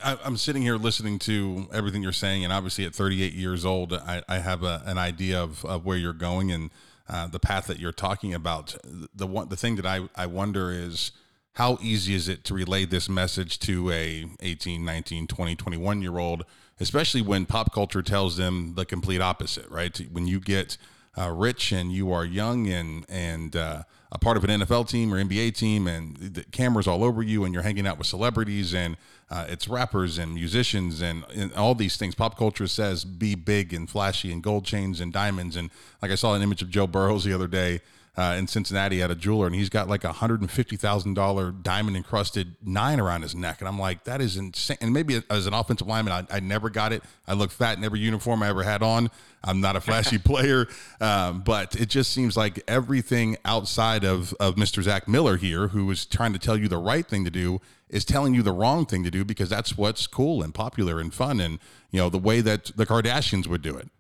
I, 0.02 0.18
am 0.25 0.37
sitting 0.37 0.62
here 0.62 0.76
listening 0.76 1.18
to 1.20 1.68
everything 1.73 2.02
you're 2.02 2.12
saying, 2.12 2.44
and 2.44 2.52
obviously 2.52 2.85
at 2.85 2.94
38 2.94 3.32
years 3.32 3.64
old, 3.64 3.92
I, 3.92 4.23
I 4.28 4.38
have 4.38 4.62
a, 4.62 4.82
an 4.85 4.99
idea 4.99 5.42
of, 5.42 5.64
of 5.64 5.85
where 5.85 5.96
you're 5.96 6.12
going 6.12 6.50
and 6.52 6.70
uh, 7.08 7.28
the 7.28 7.38
path 7.38 7.66
that 7.66 7.78
you're 7.78 7.92
talking 7.92 8.35
about. 8.35 8.75
The 9.14 9.26
one, 9.26 9.49
the 9.49 9.56
thing 9.56 9.76
that 9.76 9.87
I, 9.87 10.08
I 10.14 10.26
wonder 10.26 10.73
is 10.73 11.12
how 11.52 11.78
easy 11.80 12.14
is 12.14 12.28
it 12.28 12.44
to 12.44 12.54
relay 12.54 12.85
this 12.85 13.08
message 13.08 13.58
to 13.61 13.90
a 13.90 14.26
18, 14.40 14.85
19, 14.85 15.26
20, 15.26 15.56
21 15.56 16.02
year 16.02 16.18
old, 16.18 16.44
especially 16.80 17.23
when 17.23 17.46
pop 17.46 17.73
culture 17.73 18.02
tells 18.02 18.37
them 18.37 18.75
the 18.75 18.85
complete 18.85 19.20
opposite, 19.20 19.68
right? 19.70 19.96
When 20.11 20.26
you 20.26 20.40
get 20.40 20.76
uh, 21.18 21.30
rich 21.30 21.73
and 21.73 21.92
you 21.92 22.12
are 22.12 22.25
young 22.25 22.68
and 22.68 23.06
and 23.08 23.56
uh, 23.56 23.82
a 24.12 24.18
part 24.18 24.37
of 24.37 24.44
an 24.44 24.61
NFL 24.61 24.88
team 24.88 25.12
or 25.12 25.23
NBA 25.23 25.54
team, 25.56 25.87
and 25.87 26.16
the 26.16 26.44
cameras 26.44 26.87
all 26.87 27.02
over 27.02 27.23
you, 27.23 27.44
and 27.44 27.52
you're 27.52 27.62
hanging 27.62 27.87
out 27.87 27.99
with 27.99 28.06
celebrities, 28.06 28.75
and 28.75 28.96
uh, 29.30 29.46
it's 29.49 29.66
rappers 29.66 30.18
and 30.18 30.35
musicians 30.35 31.02
and, 31.02 31.25
and, 31.35 31.52
all 31.54 31.75
these 31.75 31.96
things. 31.96 32.14
Pop 32.14 32.38
culture 32.38 32.68
says 32.68 33.04
be 33.04 33.35
big 33.35 33.75
and 33.75 33.90
flashy 33.90 34.32
and 34.32 34.42
gold 34.42 34.64
chains 34.64 35.00
and 35.00 35.12
diamonds, 35.12 35.56
and 35.56 35.70
like 36.00 36.11
I 36.11 36.14
saw 36.14 36.35
an 36.35 36.42
image 36.42 36.62
of 36.62 36.70
Joe 36.70 36.87
Burrows 36.87 37.25
the 37.25 37.32
other 37.32 37.49
day 37.49 37.80
uh, 38.16 38.35
in 38.38 38.46
Cincinnati 38.46 39.02
at 39.02 39.11
a 39.11 39.14
jeweler, 39.14 39.46
and 39.46 39.54
he's 39.54 39.68
got 39.68 39.88
like 39.88 40.02
a 40.02 40.12
hundred 40.12 40.40
and 40.40 40.50
fifty 40.50 40.76
thousand 40.76 41.14
dollar 41.14 41.50
diamond 41.50 41.96
encrusted 41.96 42.56
nine 42.64 42.99
around 42.99 43.23
his 43.23 43.35
neck, 43.35 43.61
and 43.61 43.68
I'm 43.68 43.78
like, 43.78 44.04
that 44.04 44.20
is 44.20 44.37
insane. 44.37 44.78
And 44.80 44.92
maybe 44.92 45.23
as 45.28 45.46
an 45.46 45.52
offensive 45.52 45.87
lineman, 45.87 46.26
I, 46.30 46.37
I 46.37 46.40
never 46.40 46.70
got 46.70 46.92
it. 46.92 47.02
I 47.26 47.35
look 47.35 47.50
fat 47.50 47.76
in 47.76 47.85
every 47.85 48.00
uniform 48.00 48.42
I 48.42 48.49
ever 48.49 48.62
had 48.62 48.82
on. 48.82 49.11
I'm 49.44 49.61
not 49.61 49.76
a 49.76 49.80
flashy 49.80 50.18
player, 50.25 50.66
um, 51.00 51.42
but 51.42 51.76
it 51.76 51.90
just 51.90 52.12
seems 52.12 52.37
like 52.37 52.62
everything 52.66 53.37
outside 53.44 54.02
of 54.04 54.32
of 54.35 54.54
Mr. 54.54 54.82
Zach 54.82 55.06
Miller 55.06 55.37
here, 55.37 55.68
who 55.68 55.90
is 55.90 56.06
trying 56.06 56.32
to 56.32 56.38
tell 56.38 56.56
you 56.56 56.68
the 56.68 56.78
right 56.78 57.06
thing 57.06 57.25
to 57.26 57.30
do, 57.30 57.61
is 57.90 58.06
telling 58.06 58.32
you 58.32 58.42
the 58.42 58.52
wrong 58.52 58.87
thing 58.87 59.04
to 59.04 59.11
do 59.11 59.26
because 59.26 59.50
that's 59.50 59.76
what's 59.76 60.06
cool 60.06 60.42
and 60.42 60.54
popular 60.54 61.00
and 61.00 61.12
fun, 61.12 61.38
and 61.38 61.58
you 61.90 62.00
know 62.00 62.08
the 62.08 62.18
way 62.18 62.40
that 62.40 62.73
the 62.76 62.87
Kardashians 62.87 63.46
would 63.46 63.61
do 63.61 63.76
it 63.76 63.90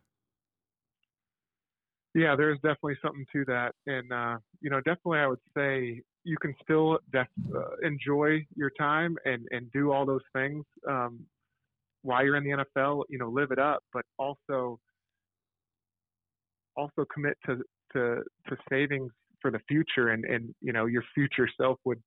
yeah, 2.16 2.34
there's 2.34 2.56
definitely 2.60 2.96
something 3.02 3.26
to 3.32 3.44
that, 3.44 3.74
and 3.86 4.10
uh, 4.10 4.38
you 4.62 4.70
know, 4.70 4.78
definitely, 4.78 5.18
I 5.18 5.26
would 5.26 5.40
say 5.56 6.00
you 6.24 6.36
can 6.40 6.54
still 6.62 6.98
def- 7.12 7.26
uh, 7.54 7.76
enjoy 7.86 8.44
your 8.56 8.70
time 8.78 9.16
and 9.26 9.46
and 9.50 9.70
do 9.70 9.92
all 9.92 10.06
those 10.06 10.22
things 10.34 10.64
um, 10.88 11.20
while 12.02 12.24
you're 12.24 12.36
in 12.36 12.44
the 12.44 12.64
NFL. 12.64 13.02
You 13.10 13.18
know, 13.18 13.28
live 13.28 13.50
it 13.50 13.58
up, 13.58 13.82
but 13.92 14.04
also, 14.18 14.80
also 16.74 17.04
commit 17.12 17.36
to 17.44 17.58
to 17.92 18.22
to 18.48 18.56
savings 18.70 19.12
for 19.42 19.50
the 19.50 19.60
future, 19.68 20.08
and 20.08 20.24
and 20.24 20.54
you 20.62 20.72
know 20.72 20.86
your 20.86 21.04
future 21.14 21.48
self 21.60 21.78
would 21.84 22.02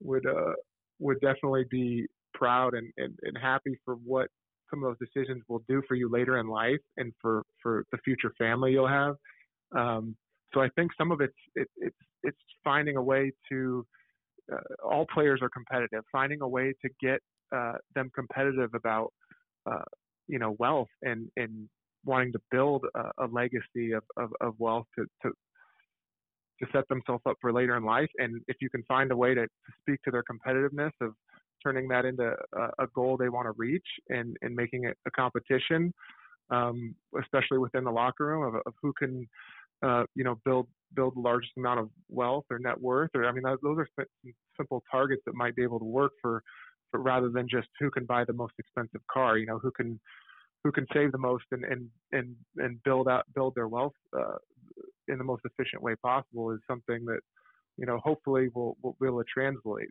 would 0.00 0.26
uh 0.26 0.52
would 0.98 1.20
definitely 1.20 1.64
be 1.70 2.06
proud 2.34 2.74
and, 2.74 2.92
and, 2.98 3.18
and 3.22 3.38
happy 3.40 3.78
for 3.84 3.94
what 3.94 4.28
some 4.70 4.84
of 4.84 4.90
those 4.90 5.08
decisions 5.08 5.42
will 5.48 5.62
do 5.68 5.82
for 5.88 5.94
you 5.94 6.10
later 6.10 6.38
in 6.38 6.46
life 6.48 6.80
and 6.98 7.12
for 7.20 7.42
for 7.62 7.84
the 7.92 7.98
future 8.04 8.32
family 8.38 8.72
you'll 8.72 8.86
have. 8.86 9.14
Um, 9.76 10.16
so 10.54 10.60
I 10.60 10.68
think 10.76 10.92
some 10.96 11.12
of 11.12 11.20
it's 11.20 11.34
it, 11.54 11.68
it's 11.76 11.96
it's 12.22 12.38
finding 12.64 12.96
a 12.96 13.02
way 13.02 13.32
to 13.50 13.86
uh, 14.52 14.56
all 14.84 15.06
players 15.12 15.40
are 15.42 15.50
competitive, 15.50 16.04
finding 16.10 16.40
a 16.42 16.48
way 16.48 16.74
to 16.82 16.90
get 17.00 17.20
uh, 17.54 17.74
them 17.94 18.10
competitive 18.14 18.70
about 18.74 19.12
uh, 19.70 19.84
you 20.26 20.38
know 20.38 20.56
wealth 20.58 20.88
and 21.02 21.28
and 21.36 21.68
wanting 22.04 22.32
to 22.32 22.40
build 22.50 22.84
a, 22.94 23.24
a 23.24 23.26
legacy 23.26 23.92
of, 23.92 24.02
of, 24.16 24.30
of 24.40 24.54
wealth 24.58 24.86
to, 24.96 25.04
to 25.22 25.30
to 26.60 26.66
set 26.72 26.88
themselves 26.88 27.22
up 27.26 27.36
for 27.40 27.52
later 27.52 27.76
in 27.76 27.84
life. 27.84 28.08
And 28.18 28.40
if 28.48 28.56
you 28.60 28.68
can 28.68 28.82
find 28.84 29.12
a 29.12 29.16
way 29.16 29.34
to, 29.34 29.42
to 29.42 29.72
speak 29.80 30.02
to 30.02 30.10
their 30.10 30.24
competitiveness 30.24 30.90
of 31.00 31.14
turning 31.62 31.88
that 31.88 32.04
into 32.04 32.34
a, 32.56 32.84
a 32.84 32.86
goal 32.94 33.16
they 33.16 33.28
want 33.28 33.46
to 33.46 33.52
reach 33.56 33.86
and, 34.08 34.36
and 34.42 34.54
making 34.54 34.84
it 34.84 34.96
a 35.06 35.10
competition, 35.10 35.92
um, 36.50 36.94
especially 37.20 37.58
within 37.58 37.84
the 37.84 37.90
locker 37.90 38.26
room 38.26 38.42
of, 38.42 38.60
of 38.66 38.74
who 38.82 38.92
can, 38.92 39.28
uh, 39.82 40.04
you 40.14 40.24
know, 40.24 40.38
build 40.44 40.66
build 40.94 41.14
the 41.14 41.20
largest 41.20 41.52
amount 41.56 41.80
of 41.80 41.90
wealth 42.08 42.44
or 42.50 42.58
net 42.58 42.80
worth, 42.80 43.10
or 43.14 43.24
I 43.26 43.32
mean, 43.32 43.44
those 43.44 43.78
are 43.78 44.06
simple 44.56 44.82
targets 44.90 45.22
that 45.26 45.34
might 45.34 45.54
be 45.54 45.62
able 45.62 45.78
to 45.78 45.84
work 45.84 46.12
for, 46.22 46.42
for 46.90 47.00
rather 47.00 47.28
than 47.28 47.46
just 47.48 47.68
who 47.78 47.90
can 47.90 48.04
buy 48.04 48.24
the 48.24 48.32
most 48.32 48.54
expensive 48.58 49.00
car. 49.10 49.36
You 49.38 49.46
know, 49.46 49.58
who 49.58 49.70
can 49.70 50.00
who 50.64 50.72
can 50.72 50.86
save 50.92 51.12
the 51.12 51.18
most 51.18 51.44
and 51.50 51.64
and 51.64 51.88
and, 52.12 52.34
and 52.56 52.82
build 52.82 53.08
out 53.08 53.24
build 53.34 53.54
their 53.54 53.68
wealth 53.68 53.92
uh, 54.16 54.36
in 55.08 55.18
the 55.18 55.24
most 55.24 55.42
efficient 55.44 55.82
way 55.82 55.94
possible 55.96 56.50
is 56.52 56.60
something 56.66 57.04
that 57.04 57.20
you 57.76 57.86
know 57.86 57.98
hopefully 57.98 58.48
will 58.54 58.76
will 58.82 58.96
be 59.00 59.06
able 59.06 59.22
to 59.22 59.28
translate. 59.32 59.90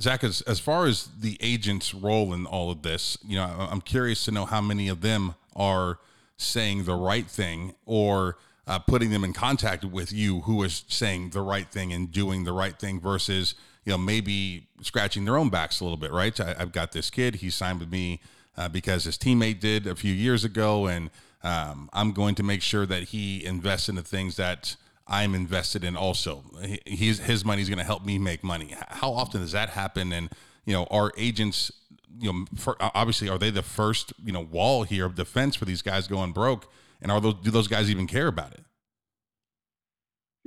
Zach, 0.00 0.24
as 0.24 0.40
as 0.42 0.58
far 0.58 0.86
as 0.86 1.08
the 1.20 1.36
agent's 1.40 1.94
role 1.94 2.34
in 2.34 2.46
all 2.46 2.70
of 2.70 2.82
this, 2.82 3.16
you 3.24 3.36
know, 3.36 3.44
I'm 3.44 3.80
curious 3.80 4.24
to 4.24 4.32
know 4.32 4.44
how 4.44 4.60
many 4.60 4.88
of 4.88 5.02
them 5.02 5.34
are 5.54 5.98
saying 6.36 6.84
the 6.84 6.94
right 6.94 7.26
thing 7.26 7.74
or 7.86 8.36
uh, 8.66 8.78
putting 8.78 9.10
them 9.10 9.24
in 9.24 9.32
contact 9.32 9.84
with 9.84 10.12
you 10.12 10.40
who 10.40 10.62
is 10.62 10.84
saying 10.88 11.30
the 11.30 11.42
right 11.42 11.70
thing 11.70 11.92
and 11.92 12.10
doing 12.10 12.44
the 12.44 12.52
right 12.52 12.78
thing 12.78 13.00
versus 13.00 13.54
you 13.84 13.92
know 13.92 13.98
maybe 13.98 14.66
scratching 14.80 15.24
their 15.24 15.36
own 15.36 15.50
backs 15.50 15.80
a 15.80 15.84
little 15.84 15.96
bit 15.96 16.12
right 16.12 16.38
I, 16.40 16.54
have 16.54 16.72
got 16.72 16.92
this 16.92 17.10
kid 17.10 17.36
he 17.36 17.50
signed 17.50 17.80
with 17.80 17.90
me 17.90 18.20
uh, 18.56 18.68
because 18.68 19.04
his 19.04 19.18
teammate 19.18 19.60
did 19.60 19.86
a 19.86 19.94
few 19.94 20.12
years 20.12 20.44
ago 20.44 20.86
and 20.86 21.10
um, 21.42 21.90
I'm 21.92 22.12
going 22.12 22.34
to 22.36 22.42
make 22.42 22.62
sure 22.62 22.86
that 22.86 23.04
he 23.04 23.44
invests 23.44 23.90
in 23.90 23.96
the 23.96 24.02
things 24.02 24.36
that 24.36 24.76
I'm 25.06 25.34
invested 25.34 25.84
in 25.84 25.96
also. 25.96 26.42
He, 26.86 27.12
his 27.12 27.44
money 27.44 27.60
is 27.60 27.68
going 27.68 27.78
to 27.78 27.84
help 27.84 28.04
me 28.04 28.18
make 28.18 28.42
money. 28.42 28.74
How 28.88 29.12
often 29.12 29.42
does 29.42 29.52
that 29.52 29.68
happen? 29.70 30.12
And, 30.12 30.30
you 30.64 30.72
know, 30.72 30.84
our 30.84 31.12
agents, 31.18 31.70
you 32.18 32.32
know, 32.32 32.46
for, 32.56 32.76
obviously, 32.80 33.28
are 33.28 33.36
they 33.36 33.50
the 33.50 33.62
first, 33.62 34.14
you 34.24 34.32
know, 34.32 34.40
wall 34.40 34.84
here 34.84 35.04
of 35.04 35.14
defense 35.14 35.54
for 35.54 35.66
these 35.66 35.82
guys 35.82 36.08
going 36.08 36.32
broke? 36.32 36.72
And 37.02 37.12
are 37.12 37.20
those, 37.20 37.34
do 37.42 37.50
those 37.50 37.68
guys 37.68 37.90
even 37.90 38.06
care 38.06 38.28
about 38.28 38.52
it? 38.52 38.64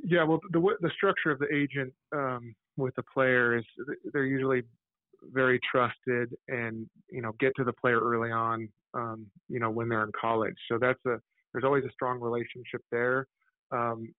Yeah, 0.03 0.23
well, 0.23 0.39
the 0.51 0.59
the 0.79 0.91
structure 0.95 1.31
of 1.31 1.39
the 1.39 1.53
agent 1.53 1.91
um, 2.15 2.55
with 2.77 2.95
the 2.95 3.03
player 3.03 3.57
is 3.57 3.65
they're 4.13 4.25
usually 4.25 4.61
very 5.33 5.59
trusted 5.69 6.33
and 6.47 6.87
you 7.09 7.21
know 7.21 7.33
get 7.39 7.51
to 7.57 7.63
the 7.63 7.73
player 7.73 7.99
early 7.99 8.31
on 8.31 8.69
um, 8.93 9.25
you 9.49 9.59
know 9.59 9.69
when 9.69 9.89
they're 9.89 10.03
in 10.03 10.11
college 10.19 10.55
so 10.69 10.77
that's 10.79 11.03
a 11.07 11.19
there's 11.51 11.63
always 11.63 11.83
a 11.83 11.91
strong 11.91 12.19
relationship 12.19 12.81
there 12.91 13.27
um, 13.71 14.13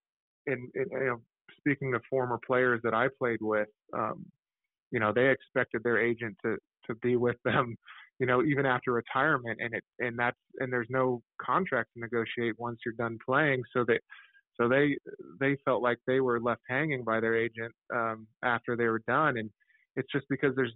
and, 0.47 0.69
and 0.75 0.87
you 0.91 1.07
know 1.07 1.21
speaking 1.59 1.95
of 1.95 2.03
former 2.11 2.39
players 2.47 2.81
that 2.83 2.95
I 2.95 3.09
played 3.19 3.41
with 3.41 3.69
um, 3.97 4.27
you 4.91 5.01
know 5.01 5.13
they 5.15 5.29
expected 5.31 5.83
their 5.83 6.01
agent 6.01 6.37
to 6.45 6.57
to 6.87 6.95
be 6.97 7.17
with 7.17 7.37
them 7.45 7.77
you 8.19 8.27
know 8.27 8.43
even 8.43 8.67
after 8.67 8.93
retirement 8.93 9.59
and 9.61 9.75
it 9.75 9.85
and 10.01 10.19
that's 10.19 10.37
and 10.59 10.73
there's 10.73 10.89
no 10.91 11.23
contract 11.41 11.91
to 11.95 12.01
negotiate 12.01 12.55
once 12.59 12.79
you're 12.85 12.95
done 12.95 13.19
playing 13.25 13.63
so 13.75 13.85
that 13.87 14.01
so 14.61 14.69
they 14.69 14.97
they 15.41 15.57
felt 15.65 15.83
like 15.83 15.99
they 16.07 16.21
were 16.21 16.41
left 16.41 16.63
hanging 16.69 17.05
by 17.05 17.21
their 17.21 17.37
agent 17.37 17.73
um, 17.95 18.27
after 18.43 18.77
they 18.77 18.87
were 18.87 19.03
done 19.07 19.39
and 19.39 19.51
it's 19.97 20.11
just 20.13 20.27
because 20.29 20.55
there's 20.55 20.73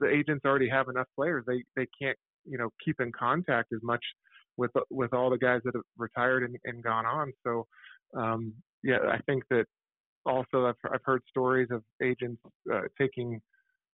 the 0.00 0.08
agents 0.08 0.44
already 0.44 0.68
have 0.68 0.88
enough 0.88 1.06
players. 1.14 1.44
They 1.46 1.62
they 1.76 1.86
can't 2.00 2.18
you 2.44 2.58
know 2.58 2.70
keep 2.84 3.00
in 3.00 3.12
contact 3.12 3.72
as 3.72 3.80
much 3.82 4.04
with 4.56 4.72
with 4.90 5.12
all 5.12 5.30
the 5.30 5.38
guys 5.38 5.60
that 5.64 5.74
have 5.74 5.84
retired 5.96 6.42
and, 6.42 6.56
and 6.64 6.82
gone 6.82 7.06
on. 7.06 7.32
So 7.46 7.66
um, 8.16 8.52
yeah, 8.82 8.98
I 9.08 9.18
think 9.26 9.44
that 9.50 9.66
also 10.26 10.66
I've 10.66 10.90
I've 10.92 11.04
heard 11.04 11.22
stories 11.28 11.68
of 11.70 11.82
agents 12.02 12.40
uh, 12.72 12.82
taking 12.98 13.40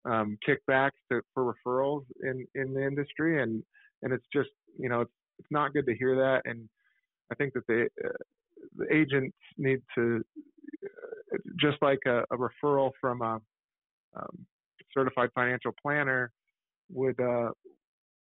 um, 0.06 0.38
kickbacks 0.48 0.92
to, 1.12 1.22
for 1.34 1.54
referrals 1.54 2.04
in 2.22 2.46
in 2.56 2.74
the 2.74 2.86
industry, 2.86 3.42
and 3.42 3.64
and 4.02 4.14
it's 4.14 4.26
just 4.34 4.50
you 4.78 4.90
know 4.90 5.02
it's 5.02 5.12
it's 5.40 5.52
not 5.52 5.74
good 5.74 5.86
to 5.86 5.96
hear 5.96 6.16
that, 6.16 6.42
and 6.46 6.68
I 7.32 7.36
think 7.36 7.54
that 7.54 7.68
the 7.68 7.88
uh, 8.04 8.10
the 8.78 8.94
agents 8.94 9.36
need 9.58 9.82
to 9.96 10.24
uh, 10.84 11.38
just 11.60 11.78
like 11.82 12.00
a, 12.06 12.20
a 12.32 12.38
referral 12.38 12.92
from 13.02 13.22
a 13.22 13.40
um, 14.16 14.46
certified 14.94 15.30
financial 15.36 15.74
planner 15.82 16.32
would 16.92 17.20
uh, 17.20 17.52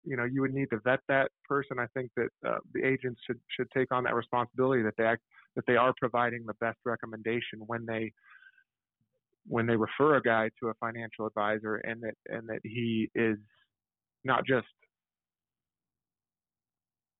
you 0.04 0.16
know 0.16 0.24
you 0.24 0.40
would 0.40 0.54
need 0.54 0.70
to 0.70 0.80
vet 0.84 1.00
that 1.08 1.30
person. 1.48 1.78
I 1.78 1.86
think 1.94 2.10
that 2.16 2.28
uh, 2.46 2.58
the 2.72 2.84
agents 2.84 3.20
should 3.26 3.40
should 3.48 3.70
take 3.72 3.92
on 3.92 4.04
that 4.04 4.14
responsibility 4.14 4.82
that 4.82 4.94
they 4.96 5.04
act, 5.04 5.22
that 5.56 5.64
they 5.66 5.76
are 5.76 5.94
providing 5.98 6.44
the 6.46 6.54
best 6.54 6.78
recommendation 6.84 7.60
when 7.66 7.84
they 7.86 8.12
when 9.46 9.66
they 9.66 9.76
refer 9.76 10.16
a 10.16 10.22
guy 10.22 10.50
to 10.60 10.68
a 10.68 10.74
financial 10.74 11.26
advisor 11.26 11.76
and 11.76 12.02
that 12.02 12.14
and 12.28 12.48
that 12.48 12.60
he 12.62 13.08
is 13.14 13.36
not 14.24 14.44
just 14.46 14.66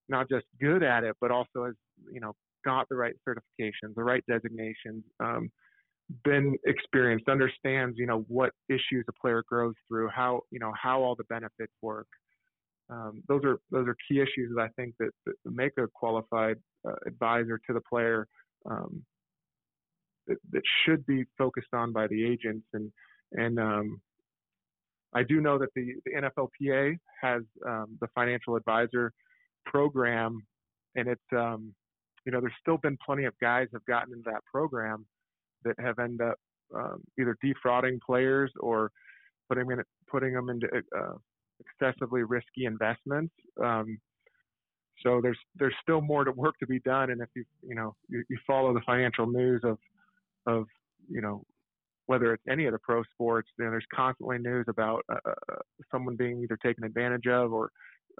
not 0.08 0.28
just 0.28 0.46
good 0.60 0.82
at 0.82 1.04
it 1.04 1.14
but 1.20 1.30
also 1.30 1.66
has 1.66 1.74
you 2.12 2.20
know 2.20 2.32
got 2.64 2.88
the 2.88 2.96
right 2.96 3.14
certifications 3.28 3.94
the 3.94 4.02
right 4.02 4.24
designations 4.28 5.02
um, 5.20 5.50
been 6.24 6.56
experienced, 6.66 7.28
understands, 7.28 7.96
you 7.98 8.06
know, 8.06 8.24
what 8.28 8.50
issues 8.68 9.04
a 9.08 9.12
player 9.20 9.42
goes 9.50 9.74
through, 9.88 10.08
how, 10.14 10.40
you 10.50 10.58
know, 10.58 10.72
how 10.80 11.02
all 11.02 11.14
the 11.14 11.24
benefits 11.24 11.72
work. 11.82 12.06
Um, 12.90 13.22
those 13.28 13.42
are 13.44 13.58
those 13.70 13.88
are 13.88 13.96
key 14.06 14.20
issues 14.20 14.52
that 14.54 14.60
I 14.60 14.68
think 14.76 14.94
that, 15.00 15.08
that 15.24 15.34
make 15.46 15.72
a 15.78 15.86
qualified 15.94 16.56
uh, 16.86 16.92
advisor 17.06 17.58
to 17.66 17.72
the 17.72 17.80
player 17.80 18.26
um, 18.70 19.02
that, 20.26 20.36
that, 20.52 20.62
should 20.84 21.04
be 21.06 21.24
focused 21.36 21.72
on 21.72 21.92
by 21.92 22.06
the 22.06 22.24
agents. 22.24 22.66
And 22.72 22.92
and 23.32 23.58
um, 23.58 24.00
I 25.14 25.22
do 25.22 25.40
know 25.40 25.58
that 25.58 25.68
the, 25.74 25.94
the 26.04 26.12
NFLPA 26.12 26.96
has 27.22 27.42
um, 27.66 27.98
the 28.00 28.08
financial 28.14 28.56
advisor 28.56 29.12
program, 29.66 30.40
and 30.96 31.08
it's 31.08 31.22
um, 31.32 31.74
you 32.26 32.32
know 32.32 32.40
there's 32.40 32.52
still 32.60 32.78
been 32.78 32.98
plenty 33.04 33.24
of 33.24 33.34
guys 33.40 33.68
have 33.72 33.84
gotten 33.86 34.12
into 34.12 34.30
that 34.30 34.44
program 34.52 35.06
that 35.64 35.74
have 35.78 35.98
ended 35.98 36.20
up 36.20 36.36
um, 36.74 37.02
either 37.18 37.36
defrauding 37.42 37.98
players 38.04 38.50
or 38.60 38.90
putting 39.48 39.70
in, 39.70 39.82
putting 40.10 40.34
them 40.34 40.48
into 40.48 40.66
uh, 40.96 41.14
excessively 41.60 42.22
risky 42.22 42.64
investments. 42.64 43.32
Um, 43.62 43.98
so 45.02 45.20
there's 45.22 45.38
there's 45.56 45.74
still 45.82 46.00
more 46.00 46.24
to 46.24 46.32
work 46.32 46.54
to 46.60 46.66
be 46.66 46.80
done, 46.80 47.10
and 47.10 47.20
if 47.20 47.28
you 47.34 47.44
you 47.62 47.74
know 47.74 47.94
you, 48.08 48.24
you 48.28 48.38
follow 48.46 48.72
the 48.72 48.80
financial 48.86 49.26
news 49.26 49.60
of 49.64 49.78
of 50.46 50.66
you 51.08 51.20
know 51.20 51.44
whether 52.06 52.34
it's 52.34 52.42
any 52.50 52.66
of 52.66 52.72
the 52.72 52.78
pro 52.78 53.02
sports, 53.14 53.48
then 53.56 53.70
there's 53.70 53.86
constantly 53.94 54.38
news 54.38 54.66
about 54.68 55.02
uh, 55.10 55.16
uh, 55.26 55.32
uh, 55.52 55.56
someone 55.90 56.16
being 56.16 56.42
either 56.42 56.58
taken 56.62 56.84
advantage 56.84 57.26
of 57.26 57.52
or 57.52 57.70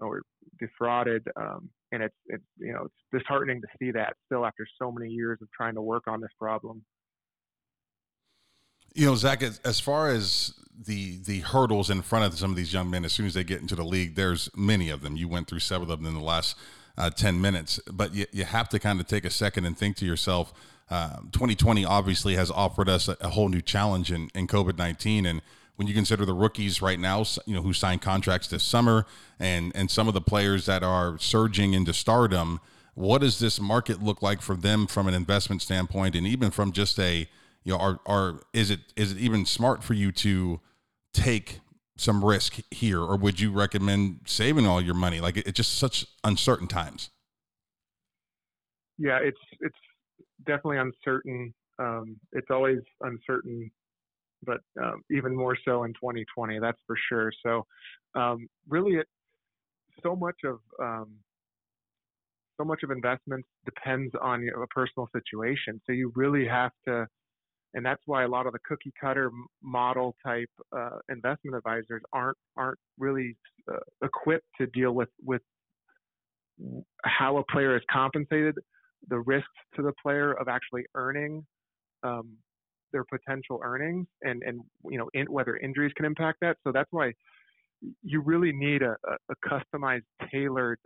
or 0.01 0.23
defrauded, 0.59 1.23
um, 1.37 1.69
and 1.93 2.03
it's 2.03 2.15
it's 2.27 2.45
you 2.59 2.73
know 2.73 2.85
it's 2.87 3.23
disheartening 3.23 3.61
to 3.61 3.67
see 3.79 3.91
that 3.93 4.15
still 4.27 4.45
after 4.45 4.67
so 4.81 4.91
many 4.91 5.11
years 5.11 5.39
of 5.43 5.49
trying 5.53 5.75
to 5.75 5.83
work 5.83 6.05
on 6.07 6.21
this 6.21 6.31
problem. 6.39 6.83
You 8.95 9.07
know, 9.07 9.17
Zach, 9.17 9.43
as, 9.43 9.61
as 9.65 9.81
far 9.81 10.09
as 10.09 10.55
the 10.87 11.19
the 11.25 11.41
hurdles 11.41 11.91
in 11.91 12.03
front 12.03 12.25
of 12.25 12.39
some 12.39 12.51
of 12.51 12.57
these 12.57 12.73
young 12.73 12.91
men, 12.91 13.05
as 13.05 13.13
soon 13.13 13.27
as 13.27 13.35
they 13.35 13.45
get 13.45 13.61
into 13.61 13.77
the 13.77 13.85
league, 13.85 14.15
there's 14.15 14.49
many 14.57 14.91
of 14.91 15.03
them. 15.03 15.17
You 15.17 15.29
went 15.29 15.49
through 15.49 15.61
several 15.61 15.91
of 15.93 16.01
them 16.01 16.09
in 16.09 16.15
the 16.19 16.25
last 16.25 16.57
uh, 16.97 17.11
10 17.11 17.41
minutes, 17.41 17.81
but 17.91 18.15
you, 18.15 18.27
you 18.33 18.45
have 18.45 18.69
to 18.69 18.79
kind 18.79 19.01
of 19.01 19.07
take 19.07 19.25
a 19.25 19.31
second 19.31 19.65
and 19.65 19.77
think 19.77 19.97
to 19.97 20.07
yourself, 20.07 20.53
uh, 20.91 21.17
2020 21.33 21.85
obviously 21.85 22.37
has 22.37 22.51
offered 22.51 22.89
us 22.89 23.09
a, 23.09 23.17
a 23.21 23.31
whole 23.31 23.49
new 23.49 23.63
challenge 23.63 24.13
in, 24.13 24.31
in 24.35 24.47
COVID 24.47 24.79
19. 24.79 25.27
And 25.27 25.43
when 25.77 25.89
you 25.89 25.95
consider 25.95 26.25
the 26.25 26.35
rookies 26.35 26.81
right 26.81 26.99
now, 26.99 27.25
you 27.47 27.55
know, 27.55 27.63
who 27.63 27.73
signed 27.73 28.03
contracts 28.03 28.49
this 28.49 28.63
summer 28.63 29.07
and, 29.41 29.73
and 29.75 29.91
some 29.91 30.09
of 30.09 30.15
the 30.15 30.21
players 30.21 30.67
that 30.67 30.83
are 30.83 31.19
surging 31.19 31.73
into 31.73 31.93
stardom, 31.93 32.61
what 32.95 33.23
does 33.23 33.41
this 33.41 33.61
market 33.61 34.03
look 34.03 34.23
like 34.23 34.41
for 34.41 34.55
them 34.55 34.87
from 34.87 35.09
an 35.09 35.15
investment 35.15 35.63
standpoint 35.63 36.15
and 36.15 36.27
even 36.27 36.51
from 36.51 36.71
just 36.71 36.99
a, 37.01 37.29
you 37.65 37.73
know, 37.73 37.79
are 37.79 37.99
are 38.07 38.41
is 38.53 38.71
it 38.71 38.81
is 38.95 39.13
it 39.13 39.19
even 39.19 39.47
smart 39.47 39.83
for 39.83 39.95
you 39.95 40.13
to 40.13 40.61
take 41.13 41.61
some 41.97 42.25
risk 42.25 42.61
here, 42.71 43.01
or 43.01 43.17
would 43.17 43.41
you 43.41 43.53
recommend 43.53 44.21
saving 44.27 44.67
all 44.67 44.81
your 44.81 44.95
money? 44.95 45.21
Like 45.21 45.37
it's 45.37 45.53
just 45.53 45.77
such 45.79 46.07
uncertain 46.25 46.67
times. 46.67 47.11
yeah, 48.99 49.19
it's 49.23 49.39
it's 49.61 49.79
definitely 50.47 50.79
uncertain. 50.79 51.55
Um, 51.79 52.17
it's 52.33 52.49
always 52.51 52.79
uncertain, 53.01 53.71
but 54.45 54.61
um, 54.83 55.03
even 55.11 55.35
more 55.35 55.57
so 55.65 55.85
in 55.85 55.93
2020. 55.95 56.59
That's 56.61 56.79
for 56.87 56.97
sure. 57.09 57.33
So, 57.45 57.67
um, 58.15 58.47
really, 58.69 58.97
it 58.97 59.07
so 60.03 60.15
much 60.15 60.37
of 60.45 60.59
um, 60.81 61.15
so 62.57 62.65
much 62.65 62.83
of 62.83 62.91
investments 62.91 63.49
depends 63.65 64.15
on 64.21 64.49
a 64.49 64.67
personal 64.69 65.09
situation. 65.15 65.81
So 65.87 65.93
you 65.93 66.13
really 66.15 66.47
have 66.47 66.71
to, 66.87 67.07
and 67.75 67.85
that's 67.85 68.03
why 68.07 68.23
a 68.23 68.29
lot 68.29 68.47
of 68.47 68.53
the 68.53 68.59
cookie 68.67 68.93
cutter 69.01 69.31
model 69.63 70.15
type 70.25 70.49
uh, 70.77 70.99
investment 71.09 71.57
advisors 71.57 72.03
aren't 72.13 72.39
aren't 72.57 72.79
really 72.99 73.37
uh, 73.71 73.79
equipped 74.03 74.47
to 74.59 74.67
deal 74.69 74.93
with 74.93 75.09
with 75.25 75.43
how 77.05 77.39
a 77.39 77.45
player 77.51 77.77
is 77.77 77.83
compensated, 77.91 78.55
the 79.09 79.19
risks 79.19 79.49
to 79.75 79.83
the 79.83 79.93
player 80.03 80.33
of 80.35 80.49
actually 80.49 80.85
earning 80.95 81.45
um, 82.05 82.37
their 82.93 83.05
potential 83.05 83.61
earnings, 83.63 84.07
and 84.23 84.43
and 84.45 84.61
you 84.89 84.99
know 84.99 85.11
in, 85.15 85.27
whether 85.27 85.57
injuries 85.57 85.93
can 85.97 86.07
impact 86.07 86.39
that. 86.41 86.57
So 86.65 86.73
that's 86.73 86.91
why 86.93 87.13
you 88.03 88.21
really 88.21 88.53
need 88.53 88.83
a, 88.83 88.97
a 89.05 89.35
customized, 89.47 90.05
tailored 90.31 90.79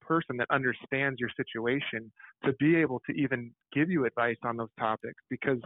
person 0.00 0.36
that 0.36 0.46
understands 0.50 1.18
your 1.20 1.30
situation 1.36 2.10
to 2.44 2.52
be 2.54 2.76
able 2.76 3.00
to 3.08 3.12
even 3.12 3.52
give 3.72 3.90
you 3.90 4.06
advice 4.06 4.36
on 4.44 4.56
those 4.56 4.68
topics 4.78 5.22
because 5.30 5.58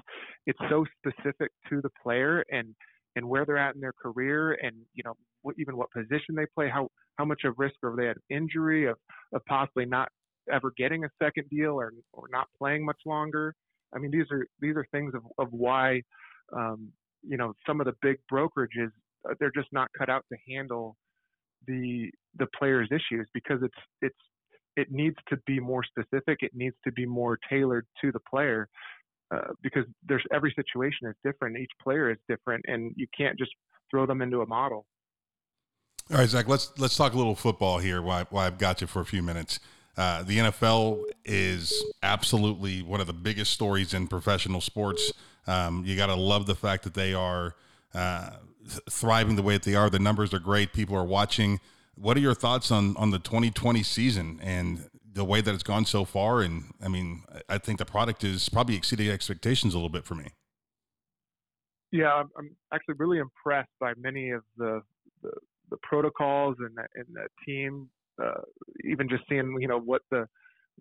it's 0.46 0.58
so 0.68 0.84
specific 0.98 1.50
to 1.68 1.80
the 1.80 1.90
player 2.02 2.44
and 2.50 2.74
and 3.14 3.28
where 3.28 3.44
they're 3.44 3.58
at 3.58 3.74
in 3.74 3.80
their 3.80 3.92
career 3.92 4.52
and 4.62 4.74
you 4.94 5.02
know 5.04 5.14
what, 5.42 5.54
even 5.58 5.76
what 5.76 5.90
position 5.90 6.34
they 6.34 6.46
play 6.54 6.68
how 6.68 6.88
how 7.18 7.24
much 7.24 7.42
of 7.44 7.54
risk 7.58 7.74
are 7.82 7.94
they 7.96 8.08
at 8.08 8.16
injury 8.30 8.86
of 8.86 8.96
of 9.34 9.44
possibly 9.46 9.84
not 9.84 10.08
ever 10.50 10.72
getting 10.76 11.04
a 11.04 11.08
second 11.22 11.48
deal 11.50 11.72
or 11.72 11.92
or 12.12 12.26
not 12.30 12.46
playing 12.58 12.84
much 12.84 13.00
longer. 13.06 13.54
I 13.94 13.98
mean 13.98 14.10
these 14.10 14.26
are 14.30 14.46
these 14.60 14.76
are 14.76 14.86
things 14.92 15.12
of 15.14 15.22
of 15.38 15.52
why 15.52 16.02
um 16.56 16.90
you 17.22 17.36
know 17.36 17.52
some 17.66 17.80
of 17.80 17.86
the 17.86 17.94
big 18.02 18.16
brokerages 18.32 18.90
uh, 19.28 19.34
they're 19.38 19.52
just 19.54 19.68
not 19.72 19.88
cut 19.96 20.08
out 20.08 20.24
to 20.32 20.38
handle 20.52 20.96
the 21.66 22.10
the 22.38 22.46
player's 22.58 22.88
issues 22.90 23.28
because 23.34 23.60
it's 23.62 23.74
it's 24.00 24.16
it 24.76 24.90
needs 24.90 25.16
to 25.28 25.36
be 25.46 25.60
more 25.60 25.82
specific. 25.84 26.38
It 26.40 26.52
needs 26.54 26.76
to 26.84 26.92
be 26.92 27.04
more 27.04 27.38
tailored 27.48 27.86
to 28.00 28.10
the 28.10 28.20
player 28.20 28.68
uh, 29.32 29.52
because 29.62 29.84
there's 30.06 30.24
every 30.32 30.52
situation 30.56 31.08
is 31.08 31.14
different. 31.24 31.58
Each 31.58 31.70
player 31.82 32.10
is 32.10 32.18
different, 32.28 32.64
and 32.68 32.92
you 32.96 33.06
can't 33.16 33.38
just 33.38 33.52
throw 33.90 34.06
them 34.06 34.22
into 34.22 34.40
a 34.40 34.46
model. 34.46 34.86
All 36.10 36.18
right, 36.18 36.28
Zach. 36.28 36.48
Let's 36.48 36.72
let's 36.78 36.96
talk 36.96 37.12
a 37.14 37.16
little 37.16 37.34
football 37.34 37.78
here. 37.78 38.02
Why 38.02 38.26
why 38.30 38.46
I've 38.46 38.58
got 38.58 38.80
you 38.80 38.86
for 38.86 39.00
a 39.00 39.06
few 39.06 39.22
minutes. 39.22 39.60
Uh, 39.96 40.22
the 40.22 40.38
NFL 40.38 41.02
is 41.24 41.84
absolutely 42.02 42.80
one 42.80 43.00
of 43.00 43.06
the 43.06 43.12
biggest 43.12 43.52
stories 43.52 43.92
in 43.92 44.08
professional 44.08 44.62
sports. 44.62 45.12
Um, 45.46 45.84
you 45.84 45.96
got 45.96 46.06
to 46.06 46.14
love 46.14 46.46
the 46.46 46.54
fact 46.54 46.84
that 46.84 46.94
they 46.94 47.12
are 47.12 47.54
uh, 47.94 48.30
thriving 48.90 49.36
the 49.36 49.42
way 49.42 49.54
that 49.54 49.62
they 49.62 49.74
are. 49.74 49.90
The 49.90 49.98
numbers 49.98 50.32
are 50.32 50.38
great. 50.38 50.72
People 50.72 50.96
are 50.96 51.04
watching. 51.04 51.60
What 51.94 52.16
are 52.16 52.20
your 52.20 52.34
thoughts 52.34 52.70
on 52.70 52.96
on 52.96 53.10
the 53.10 53.18
2020 53.18 53.82
season 53.82 54.40
and 54.42 54.88
the 55.14 55.24
way 55.24 55.40
that 55.40 55.54
it's 55.54 55.62
gone 55.62 55.84
so 55.84 56.04
far? 56.04 56.40
And 56.40 56.74
I 56.82 56.88
mean, 56.88 57.22
I 57.48 57.58
think 57.58 57.78
the 57.78 57.84
product 57.84 58.24
is 58.24 58.48
probably 58.48 58.76
exceeding 58.76 59.10
expectations 59.10 59.74
a 59.74 59.76
little 59.76 59.90
bit 59.90 60.04
for 60.04 60.14
me. 60.14 60.28
Yeah, 61.90 62.22
I'm, 62.38 62.56
actually 62.72 62.94
really 62.98 63.18
impressed 63.18 63.70
by 63.78 63.92
many 63.98 64.30
of 64.30 64.42
the 64.56 64.82
the, 65.22 65.30
the 65.70 65.76
protocols 65.82 66.56
and 66.60 66.76
the, 66.76 66.86
and 66.94 67.06
the 67.12 67.26
team. 67.46 67.88
Uh, 68.22 68.42
even 68.84 69.08
just 69.08 69.22
seeing 69.28 69.56
you 69.60 69.68
know 69.68 69.80
what 69.80 70.02
the 70.10 70.26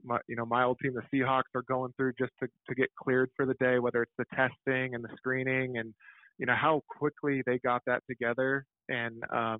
my 0.03 0.19
you 0.27 0.35
know 0.35 0.45
my 0.45 0.63
old 0.63 0.77
team 0.81 0.93
the 0.93 1.17
Seahawks 1.17 1.53
are 1.55 1.63
going 1.63 1.91
through 1.97 2.13
just 2.17 2.31
to 2.41 2.47
to 2.69 2.75
get 2.75 2.89
cleared 2.95 3.29
for 3.35 3.45
the 3.45 3.55
day, 3.55 3.79
whether 3.79 4.01
it's 4.01 4.13
the 4.17 4.25
testing 4.33 4.95
and 4.95 5.03
the 5.03 5.09
screening 5.17 5.77
and 5.77 5.93
you 6.37 6.45
know 6.45 6.55
how 6.55 6.81
quickly 6.87 7.43
they 7.45 7.59
got 7.59 7.81
that 7.85 8.01
together. 8.09 8.65
And 8.89 9.23
um, 9.31 9.59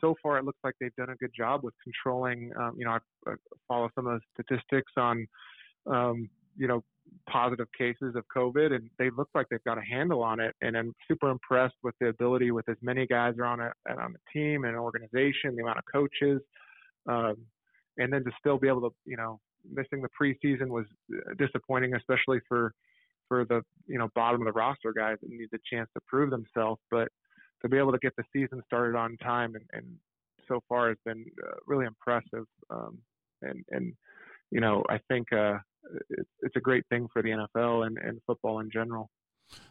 so 0.00 0.14
far 0.22 0.38
it 0.38 0.44
looks 0.44 0.58
like 0.64 0.74
they've 0.80 0.94
done 0.96 1.10
a 1.10 1.16
good 1.16 1.32
job 1.36 1.62
with 1.62 1.74
controlling 1.82 2.50
um, 2.58 2.74
you 2.76 2.84
know 2.84 2.92
I, 2.92 3.30
I, 3.30 3.34
follow 3.66 3.88
some 3.94 4.06
of 4.06 4.20
the 4.20 4.42
statistics 4.42 4.92
on 4.96 5.26
um, 5.86 6.28
you 6.56 6.68
know 6.68 6.82
positive 7.30 7.68
cases 7.76 8.14
of 8.16 8.24
covid 8.34 8.74
and 8.74 8.90
they 8.98 9.08
look 9.10 9.28
like 9.34 9.46
they've 9.50 9.64
got 9.64 9.78
a 9.78 9.82
handle 9.82 10.22
on 10.22 10.40
it. 10.40 10.54
And 10.60 10.76
i'm 10.76 10.92
super 11.06 11.30
impressed 11.30 11.76
with 11.82 11.94
the 12.00 12.08
ability 12.08 12.50
with 12.50 12.68
as 12.68 12.76
many 12.82 13.06
guys 13.06 13.34
are 13.38 13.46
on 13.46 13.60
a 13.60 13.72
on 13.90 14.14
a 14.14 14.32
team 14.38 14.64
and 14.64 14.74
an 14.74 14.80
organization 14.80 15.56
the 15.56 15.62
amount 15.62 15.78
of 15.78 15.84
coaches 15.90 16.40
um, 17.08 17.36
and 17.96 18.12
then 18.12 18.24
to 18.24 18.30
still 18.38 18.58
be 18.58 18.68
able 18.68 18.82
to 18.82 18.90
you 19.06 19.16
know 19.16 19.40
missing 19.72 20.02
the 20.02 20.08
preseason 20.20 20.68
was 20.68 20.84
uh, 21.14 21.34
disappointing 21.38 21.94
especially 21.94 22.40
for 22.46 22.72
for 23.28 23.44
the 23.44 23.62
you 23.86 23.98
know 23.98 24.08
bottom 24.14 24.40
of 24.40 24.46
the 24.46 24.58
roster 24.58 24.92
guys 24.92 25.16
that 25.20 25.30
need 25.30 25.48
a 25.54 25.58
chance 25.70 25.88
to 25.94 26.00
prove 26.06 26.30
themselves. 26.30 26.80
But 26.90 27.08
to 27.62 27.68
be 27.68 27.76
able 27.76 27.92
to 27.92 27.98
get 27.98 28.14
the 28.16 28.24
season 28.32 28.62
started 28.66 28.96
on 28.96 29.16
time 29.18 29.54
and, 29.54 29.64
and 29.72 29.86
so 30.48 30.60
far 30.68 30.88
has 30.88 30.96
been 31.04 31.24
uh, 31.46 31.56
really 31.66 31.86
impressive. 31.86 32.46
Um, 32.70 32.98
and 33.42 33.64
and 33.70 33.92
you 34.50 34.60
know 34.60 34.82
I 34.88 34.98
think 35.08 35.32
uh, 35.32 35.58
it's, 36.10 36.28
it's 36.42 36.56
a 36.56 36.60
great 36.60 36.84
thing 36.88 37.08
for 37.12 37.22
the 37.22 37.30
NFL 37.30 37.86
and, 37.86 37.98
and 37.98 38.20
football 38.26 38.60
in 38.60 38.70
general. 38.70 39.10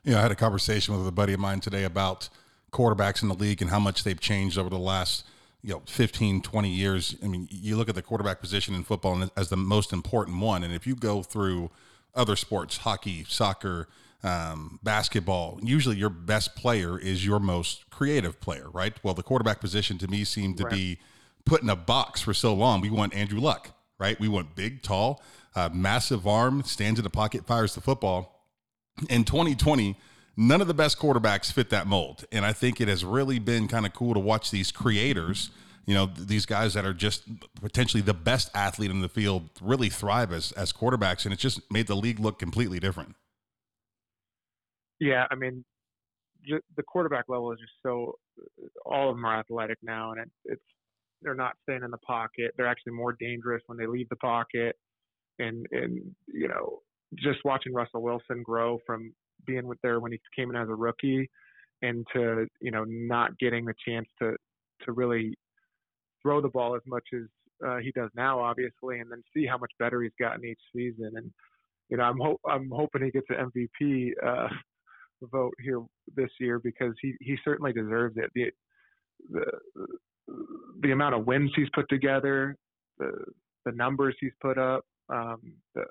Yeah, 0.04 0.20
I 0.20 0.22
had 0.22 0.32
a 0.32 0.36
conversation 0.36 0.98
with 0.98 1.08
a 1.08 1.12
buddy 1.12 1.34
of 1.34 1.40
mine 1.40 1.60
today 1.60 1.84
about 1.84 2.30
quarterbacks 2.72 3.22
in 3.22 3.30
the 3.30 3.36
league 3.36 3.62
and 3.62 3.72
how 3.72 3.80
much 3.80 4.04
they've 4.04 4.20
changed 4.20 4.58
over 4.58 4.70
the 4.70 4.78
last 4.78 5.26
you 5.64 5.72
know 5.72 5.82
15 5.86 6.42
20 6.42 6.70
years 6.70 7.16
i 7.24 7.28
mean 7.28 7.48
you 7.50 7.78
look 7.78 7.90
at 7.90 7.96
the 7.96 8.02
quarterback 8.02 8.40
position 8.42 8.76
in 8.76 8.84
football 8.84 9.30
as 9.36 9.50
the 9.50 9.58
most 9.58 9.94
important 9.94 10.40
one 10.40 10.64
and 10.64 10.74
if 10.74 10.86
you 10.86 10.94
go 10.94 11.24
through 11.24 11.72
other 12.16 12.36
sports, 12.36 12.78
hockey, 12.78 13.26
soccer, 13.28 13.88
um, 14.24 14.80
basketball, 14.84 15.60
usually 15.62 15.96
your 15.96 16.10
best 16.10 16.56
player 16.56 17.00
is 17.00 17.26
your 17.26 17.40
most 17.40 17.90
creative 17.90 18.40
player, 18.42 18.70
right? 18.72 18.94
Well, 19.04 19.14
the 19.14 19.24
quarterback 19.24 19.60
position 19.60 19.98
to 20.00 20.08
me 20.08 20.24
seemed 20.24 20.58
to 20.58 20.64
right. 20.64 20.74
be 20.74 21.00
put 21.46 21.62
in 21.62 21.70
a 21.70 21.76
box 21.76 22.22
for 22.22 22.34
so 22.34 22.54
long. 22.54 22.82
We 22.82 22.90
want 22.90 23.14
Andrew 23.14 23.40
Luck, 23.40 23.72
right? 24.00 24.20
We 24.20 24.28
want 24.28 24.56
big, 24.56 24.82
tall, 24.82 25.22
uh, 25.56 25.70
massive 25.72 26.28
arm, 26.28 26.64
stands 26.64 27.00
in 27.00 27.04
the 27.04 27.10
pocket, 27.10 27.46
fires 27.46 27.76
the 27.76 27.82
football. 27.82 28.44
In 29.10 29.24
2020, 29.24 29.96
none 30.36 30.62
of 30.62 30.68
the 30.68 30.74
best 30.74 30.98
quarterbacks 30.98 31.52
fit 31.52 31.70
that 31.70 31.86
mold. 31.88 32.26
And 32.32 32.44
I 32.44 32.54
think 32.54 32.82
it 32.82 32.88
has 32.88 33.06
really 33.06 33.40
been 33.40 33.68
kind 33.68 33.86
of 33.86 33.94
cool 33.94 34.14
to 34.14 34.20
watch 34.20 34.52
these 34.52 34.72
creators– 34.72 35.52
you 35.88 35.94
know 35.94 36.06
these 36.06 36.46
guys 36.46 36.74
that 36.74 36.86
are 36.86 36.94
just 36.94 37.24
potentially 37.62 38.02
the 38.02 38.14
best 38.14 38.52
athlete 38.54 38.92
in 38.92 39.00
the 39.00 39.10
field 39.10 39.50
really 39.62 39.90
thrive 39.90 40.34
as 40.34 40.52
as 40.52 40.74
quarterbacks, 40.74 41.24
and 41.24 41.34
it's 41.34 41.42
just 41.42 41.72
made 41.72 41.88
the 41.88 41.96
league 41.96 42.20
look 42.20 42.38
completely 42.38 42.80
different. 42.80 43.16
Yeah, 45.00 45.26
I 45.32 45.36
mean, 45.36 45.64
the 46.76 46.84
quarterback 46.84 47.26
level 47.30 47.52
is 47.54 47.60
just 47.60 47.72
so. 47.82 48.16
Uh, 48.38 48.68
all 48.86 49.10
of 49.10 49.16
them 49.16 49.26
are 49.26 49.40
athletic 49.40 49.78
now, 49.82 50.12
and 50.12 50.22
it, 50.22 50.30
it's 50.46 50.62
they're 51.22 51.34
not 51.34 51.56
staying 51.64 51.84
in 51.84 51.92
the 51.92 51.98
pocket. 52.00 52.52
They're 52.58 52.68
actually 52.68 52.94
more 52.94 53.14
dangerous 53.14 53.64
when 53.68 53.78
they 53.78 53.88
leave 53.88 54.10
the 54.10 54.18
pocket, 54.18 54.76
and 55.40 55.66
and 55.72 56.02
you 56.28 56.50
know 56.50 56.80
just 57.16 57.40
watching 57.46 57.74
Russell 57.74 58.02
Wilson 58.02 58.44
grow 58.44 58.80
from 58.86 59.14
being 59.46 59.66
with 59.66 59.80
there 59.82 60.02
when 60.02 60.12
he 60.12 60.20
came 60.36 60.50
in 60.50 60.58
as 60.58 60.68
a 60.68 60.76
rookie, 60.76 61.30
and 61.82 62.06
to 62.14 62.48
you 62.60 62.72
know 62.72 62.84
not 62.86 63.38
getting 63.40 63.64
the 63.64 63.74
chance 63.88 64.08
to 64.22 64.36
to 64.84 64.92
really 64.92 65.38
throw 66.28 66.42
the 66.42 66.50
ball 66.50 66.76
as 66.76 66.82
much 66.86 67.06
as 67.14 67.22
uh, 67.66 67.78
he 67.78 67.92
does 67.92 68.10
now, 68.16 68.40
obviously, 68.40 69.00
and 69.00 69.10
then 69.10 69.24
see 69.34 69.46
how 69.46 69.58
much 69.58 69.72
better 69.80 70.02
he's 70.02 70.12
gotten 70.20 70.44
each 70.44 70.60
season. 70.76 71.14
And 71.16 71.32
you 71.90 71.98
know, 71.98 72.04
I'm 72.04 72.20
hope 72.20 72.42
I'm 72.48 72.70
hoping 72.70 73.04
he 73.04 73.12
gets 73.12 73.28
an 73.30 73.50
MVP 73.56 74.12
uh, 74.26 74.50
vote 75.22 75.54
here 75.64 75.82
this 76.16 76.30
year 76.40 76.60
because 76.60 76.94
he 77.02 77.14
he 77.22 77.38
certainly 77.46 77.72
deserves 77.72 78.18
it. 78.18 78.30
The 78.36 78.52
the 79.30 80.36
the 80.82 80.92
amount 80.92 81.16
of 81.16 81.26
wins 81.26 81.52
he's 81.56 81.70
put 81.74 81.88
together, 81.88 82.58
the 83.00 83.12
the 83.66 83.72
numbers 83.72 84.16
he's 84.20 84.34
put 84.42 84.58
up, 84.58 84.84
um, 85.10 85.40
the 85.76 85.86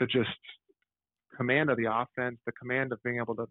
the 0.00 0.06
just 0.06 0.30
command 1.36 1.70
of 1.70 1.76
the 1.76 1.90
offense, 1.90 2.38
the 2.44 2.52
command 2.52 2.92
of 2.92 3.00
being 3.04 3.18
able 3.18 3.36
to 3.36 3.46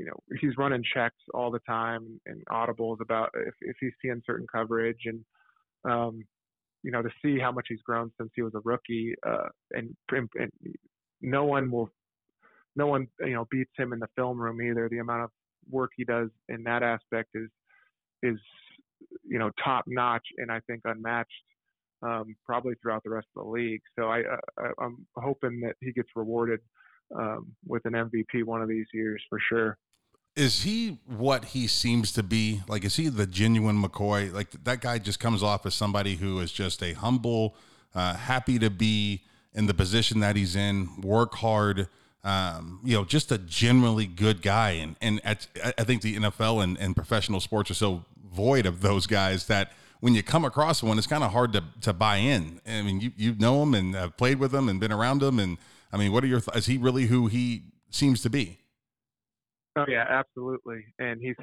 you 0.00 0.06
know 0.06 0.18
he's 0.40 0.56
running 0.56 0.82
checks 0.94 1.22
all 1.34 1.50
the 1.50 1.60
time 1.60 2.18
and 2.24 2.42
audibles 2.50 3.00
about 3.02 3.28
if 3.34 3.54
if 3.60 3.76
he's 3.80 3.92
seeing 4.00 4.22
certain 4.24 4.46
coverage 4.50 5.00
and 5.04 5.22
um 5.84 6.24
you 6.82 6.90
know 6.90 7.02
to 7.02 7.10
see 7.22 7.38
how 7.38 7.52
much 7.52 7.66
he's 7.68 7.82
grown 7.82 8.10
since 8.18 8.30
he 8.34 8.40
was 8.40 8.54
a 8.54 8.60
rookie 8.64 9.14
uh 9.28 9.48
and, 9.72 9.94
and, 10.10 10.50
no 11.20 11.44
one 11.44 11.70
will 11.70 11.90
no 12.76 12.86
one 12.86 13.06
you 13.20 13.34
know 13.34 13.46
beats 13.50 13.72
him 13.76 13.92
in 13.92 13.98
the 13.98 14.08
film 14.16 14.40
room 14.40 14.62
either 14.62 14.88
the 14.88 14.98
amount 14.98 15.22
of 15.22 15.30
work 15.70 15.90
he 15.94 16.04
does 16.04 16.30
in 16.48 16.62
that 16.62 16.82
aspect 16.82 17.28
is 17.34 17.50
is 18.22 18.38
you 19.28 19.38
know 19.38 19.50
top 19.62 19.84
notch 19.86 20.26
and 20.38 20.50
I 20.50 20.60
think 20.66 20.80
unmatched 20.86 21.30
um, 22.02 22.34
probably 22.46 22.72
throughout 22.80 23.04
the 23.04 23.10
rest 23.10 23.26
of 23.36 23.44
the 23.44 23.50
league. 23.50 23.82
So 23.98 24.06
I, 24.06 24.22
I 24.58 24.70
I'm 24.80 25.06
hoping 25.16 25.60
that 25.60 25.76
he 25.82 25.92
gets 25.92 26.08
rewarded 26.16 26.60
um, 27.14 27.48
with 27.66 27.82
an 27.84 27.92
MVP 27.92 28.44
one 28.44 28.62
of 28.62 28.68
these 28.70 28.86
years 28.94 29.22
for 29.28 29.38
sure 29.46 29.76
is 30.36 30.62
he 30.62 30.98
what 31.06 31.46
he 31.46 31.66
seems 31.66 32.12
to 32.12 32.22
be? 32.22 32.62
Like, 32.68 32.84
is 32.84 32.96
he 32.96 33.08
the 33.08 33.26
genuine 33.26 33.82
McCoy? 33.82 34.32
Like, 34.32 34.50
that 34.64 34.80
guy 34.80 34.98
just 34.98 35.20
comes 35.20 35.42
off 35.42 35.66
as 35.66 35.74
somebody 35.74 36.16
who 36.16 36.38
is 36.40 36.52
just 36.52 36.82
a 36.82 36.92
humble, 36.92 37.54
uh, 37.94 38.14
happy 38.14 38.58
to 38.58 38.70
be 38.70 39.22
in 39.54 39.66
the 39.66 39.74
position 39.74 40.20
that 40.20 40.36
he's 40.36 40.56
in, 40.56 41.00
work 41.00 41.34
hard. 41.34 41.88
Um, 42.22 42.80
you 42.84 42.94
know, 42.94 43.04
just 43.04 43.32
a 43.32 43.38
generally 43.38 44.06
good 44.06 44.42
guy, 44.42 44.72
and 44.72 44.94
and 45.00 45.22
at, 45.24 45.46
I 45.78 45.84
think 45.84 46.02
the 46.02 46.16
NFL 46.16 46.62
and, 46.62 46.78
and 46.78 46.94
professional 46.94 47.40
sports 47.40 47.70
are 47.70 47.74
so 47.74 48.04
void 48.30 48.66
of 48.66 48.82
those 48.82 49.06
guys 49.06 49.46
that 49.46 49.72
when 50.00 50.14
you 50.14 50.22
come 50.22 50.44
across 50.44 50.82
one, 50.82 50.98
it's 50.98 51.06
kind 51.06 51.24
of 51.24 51.32
hard 51.32 51.54
to 51.54 51.64
to 51.80 51.94
buy 51.94 52.16
in. 52.16 52.60
I 52.66 52.82
mean, 52.82 53.00
you 53.00 53.12
you 53.16 53.34
know 53.36 53.62
him 53.62 53.74
and 53.74 53.94
have 53.94 54.18
played 54.18 54.38
with 54.38 54.54
him 54.54 54.68
and 54.68 54.78
been 54.78 54.92
around 54.92 55.22
him, 55.22 55.38
and 55.38 55.56
I 55.94 55.96
mean, 55.96 56.12
what 56.12 56.22
are 56.22 56.26
your 56.26 56.40
th- 56.40 56.56
is 56.56 56.66
he 56.66 56.76
really 56.76 57.06
who 57.06 57.28
he 57.28 57.62
seems 57.88 58.20
to 58.22 58.28
be? 58.30 58.58
Oh 59.76 59.84
yeah, 59.88 60.04
absolutely. 60.08 60.84
And 60.98 61.20
he's, 61.20 61.36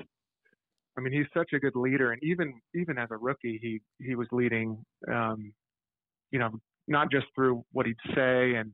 I 0.97 1.01
mean, 1.01 1.13
he's 1.13 1.27
such 1.33 1.53
a 1.53 1.59
good 1.59 1.75
leader. 1.75 2.11
And 2.11 2.21
even 2.23 2.59
even 2.75 2.97
as 2.97 3.09
a 3.11 3.17
rookie, 3.17 3.59
he 3.61 3.81
he 4.03 4.15
was 4.15 4.27
leading. 4.31 4.83
Um, 5.11 5.53
you 6.31 6.39
know, 6.39 6.51
not 6.87 7.11
just 7.11 7.27
through 7.35 7.63
what 7.71 7.85
he'd 7.85 7.95
say 8.13 8.55
and 8.55 8.71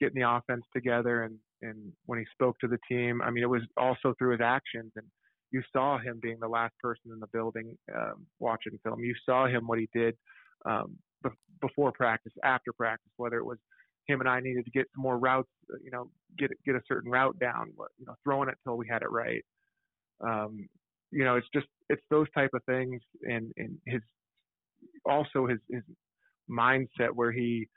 getting 0.00 0.20
the 0.20 0.28
offense 0.28 0.64
together, 0.74 1.22
and 1.22 1.36
and 1.62 1.92
when 2.06 2.18
he 2.18 2.24
spoke 2.32 2.58
to 2.60 2.68
the 2.68 2.78
team. 2.88 3.22
I 3.22 3.30
mean, 3.30 3.42
it 3.42 3.48
was 3.48 3.62
also 3.76 4.14
through 4.18 4.32
his 4.32 4.40
actions. 4.40 4.92
And 4.96 5.06
you 5.50 5.62
saw 5.72 5.98
him 5.98 6.18
being 6.22 6.38
the 6.40 6.48
last 6.48 6.74
person 6.80 7.10
in 7.12 7.20
the 7.20 7.26
building 7.28 7.76
um, 7.94 8.26
watching 8.38 8.78
film. 8.84 9.00
You 9.00 9.14
saw 9.24 9.46
him 9.46 9.66
what 9.66 9.78
he 9.78 9.88
did 9.94 10.16
um, 10.66 10.96
be- 11.22 11.30
before 11.60 11.92
practice, 11.92 12.32
after 12.44 12.72
practice, 12.72 13.12
whether 13.16 13.38
it 13.38 13.44
was 13.44 13.58
him 14.08 14.20
and 14.20 14.28
I 14.28 14.40
needed 14.40 14.64
to 14.64 14.70
get 14.70 14.86
some 14.94 15.02
more 15.02 15.18
routes, 15.18 15.48
uh, 15.72 15.76
you 15.84 15.90
know, 15.90 16.10
get 16.38 16.50
get 16.64 16.74
a 16.74 16.80
certain 16.88 17.10
route 17.10 17.38
down, 17.38 17.72
you 17.98 18.06
know, 18.06 18.14
throwing 18.24 18.48
it 18.48 18.56
till 18.64 18.76
we 18.76 18.88
had 18.88 19.02
it 19.02 19.10
right. 19.10 19.44
Um, 20.20 20.68
you 21.10 21.24
know, 21.24 21.36
it's 21.36 21.46
just 21.54 21.66
it's 21.88 22.02
those 22.10 22.26
type 22.34 22.50
of 22.54 22.62
things, 22.64 23.00
and 23.22 23.52
and 23.56 23.78
his 23.86 24.00
also 25.04 25.46
his 25.46 25.58
his 25.70 25.82
mindset 26.50 27.10
where 27.14 27.32
he 27.32 27.68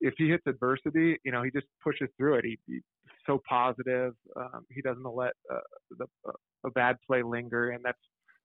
if 0.00 0.14
he 0.18 0.28
hits 0.28 0.44
adversity, 0.46 1.18
you 1.24 1.32
know, 1.32 1.42
he 1.42 1.50
just 1.50 1.66
pushes 1.82 2.08
through 2.18 2.34
it. 2.34 2.44
He, 2.44 2.58
he's 2.66 2.82
so 3.26 3.40
positive. 3.48 4.12
Um, 4.36 4.66
he 4.70 4.82
doesn't 4.82 5.02
let 5.02 5.32
uh, 5.50 5.58
the, 5.98 6.04
uh, 6.28 6.32
a 6.66 6.70
bad 6.70 6.96
play 7.06 7.22
linger, 7.22 7.70
and 7.70 7.82
that's 7.82 7.98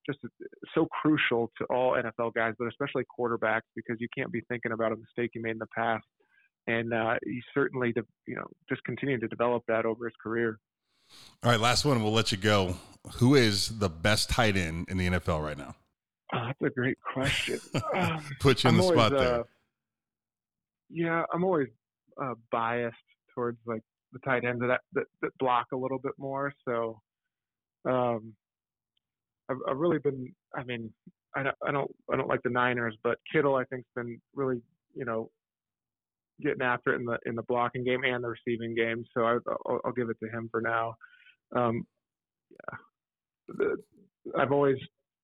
just 0.06 0.20
so 0.74 0.88
crucial 1.02 1.52
to 1.58 1.66
all 1.66 1.94
NFL 1.94 2.34
guys, 2.34 2.54
but 2.58 2.68
especially 2.68 3.04
quarterbacks, 3.20 3.68
because 3.76 3.98
you 4.00 4.08
can't 4.18 4.32
be 4.32 4.42
thinking 4.48 4.72
about 4.72 4.94
a 4.94 4.96
mistake 4.96 5.32
you 5.36 5.42
made 5.42 5.52
in 5.52 5.60
the 5.60 5.68
past 5.76 6.06
and 6.68 6.94
uh, 6.94 7.16
he's 7.24 7.44
certainly, 7.54 7.92
de- 7.92 8.02
you 8.28 8.36
know, 8.36 8.46
just 8.70 8.84
continued 8.84 9.22
to 9.22 9.28
develop 9.28 9.64
that 9.68 9.86
over 9.86 10.06
his 10.06 10.14
career. 10.22 10.60
All 11.44 11.52
right, 11.52 11.60
last 11.60 11.86
one. 11.86 12.02
We'll 12.04 12.14
let 12.14 12.32
you 12.32 12.38
go. 12.38 12.76
Who 13.16 13.36
is 13.36 13.80
the 13.80 13.90
best 13.90 14.30
tight 14.30 14.56
end 14.56 14.88
in 14.90 14.98
the 14.98 15.08
NFL 15.08 15.44
right 15.44 15.58
now? 15.58 15.76
Oh, 16.34 16.46
that's 16.46 16.62
a 16.62 16.70
great 16.70 16.98
question. 17.02 17.60
Um, 17.94 18.24
Put 18.40 18.64
you 18.64 18.70
in 18.70 18.76
I'm 18.76 18.78
the 18.78 18.84
always, 18.84 19.00
spot 19.00 19.12
there. 19.12 19.40
Uh, 19.42 19.44
yeah, 20.90 21.24
I'm 21.34 21.44
always 21.44 21.68
uh, 22.22 22.36
biased 22.52 22.96
towards 23.34 23.58
like 23.66 23.82
the 24.14 24.20
tight 24.20 24.46
ends 24.46 24.62
that, 24.62 24.82
that, 24.94 25.06
that 25.22 25.38
block 25.40 25.68
a 25.74 25.78
little 25.78 26.00
bit 26.00 26.14
more. 26.18 26.54
So, 26.66 27.02
um, 27.86 28.34
I've, 29.50 29.58
I've 29.68 29.78
really 29.78 30.00
been. 30.00 30.34
I 30.56 30.64
mean, 30.64 30.94
I 31.36 31.44
don't, 31.44 31.56
I 31.66 31.72
don't, 31.72 31.92
I 32.12 32.16
don't 32.18 32.28
like 32.28 32.44
the 32.44 32.50
Niners, 32.50 32.96
but 33.04 33.18
Kittle 33.32 33.56
I 33.56 33.64
think's 33.66 33.90
been 33.96 34.22
really, 34.36 34.62
you 34.96 35.06
know, 35.06 35.30
getting 36.42 36.62
after 36.62 36.94
it 36.94 37.00
in 37.00 37.06
the 37.06 37.18
in 37.26 37.36
the 37.36 37.44
blocking 37.44 37.84
game 37.84 38.04
and 38.04 38.24
the 38.24 38.30
receiving 38.30 38.76
game. 38.76 39.04
So 39.16 39.24
I, 39.24 39.34
will 39.66 39.80
I'll 39.86 39.92
give 39.92 40.10
it 40.10 40.18
to 40.24 40.30
him 40.30 40.50
for 40.52 40.62
now. 40.62 40.96
Um, 41.56 41.86
yeah, 42.52 43.66
I've 44.38 44.52
always, 44.52 44.78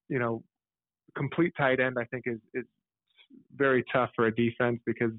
you 0.08 0.18
know, 0.18 0.42
complete 1.16 1.52
tight 1.56 1.80
end. 1.80 1.96
I 1.98 2.04
think 2.04 2.24
is 2.26 2.38
is 2.54 2.64
very 3.54 3.84
tough 3.92 4.10
for 4.14 4.26
a 4.26 4.34
defense 4.34 4.80
because 4.86 5.12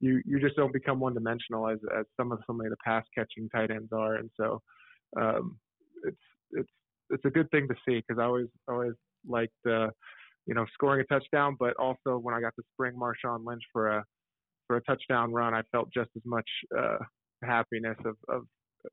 you 0.00 0.22
you 0.24 0.40
just 0.40 0.56
don't 0.56 0.72
become 0.72 1.00
one 1.00 1.14
dimensional 1.14 1.68
as 1.68 1.78
as 1.98 2.06
some 2.16 2.32
of 2.32 2.38
some 2.46 2.60
of 2.60 2.68
the 2.68 2.76
pass 2.84 3.04
catching 3.14 3.48
tight 3.50 3.70
ends 3.70 3.90
are, 3.92 4.16
and 4.16 4.30
so 4.38 4.60
um, 5.20 5.58
it's 6.04 6.16
it's 6.52 6.70
it's 7.10 7.24
a 7.24 7.30
good 7.30 7.50
thing 7.50 7.68
to 7.68 7.74
see 7.86 8.02
because 8.06 8.20
I 8.20 8.24
always 8.24 8.48
always 8.68 8.94
liked 9.28 9.52
uh, 9.66 9.88
you 10.46 10.54
know 10.54 10.64
scoring 10.74 11.00
a 11.00 11.04
touchdown, 11.04 11.56
but 11.58 11.74
also 11.76 12.18
when 12.18 12.34
I 12.34 12.40
got 12.40 12.54
to 12.56 12.62
spring 12.72 12.94
Marshawn 12.94 13.44
Lynch 13.44 13.62
for 13.72 13.88
a 13.88 14.04
for 14.70 14.76
a 14.76 14.82
touchdown 14.82 15.32
run, 15.32 15.52
I 15.52 15.62
felt 15.72 15.92
just 15.92 16.10
as 16.14 16.22
much 16.24 16.48
uh, 16.78 16.98
happiness 17.42 17.96
of, 18.04 18.14
of 18.28 18.42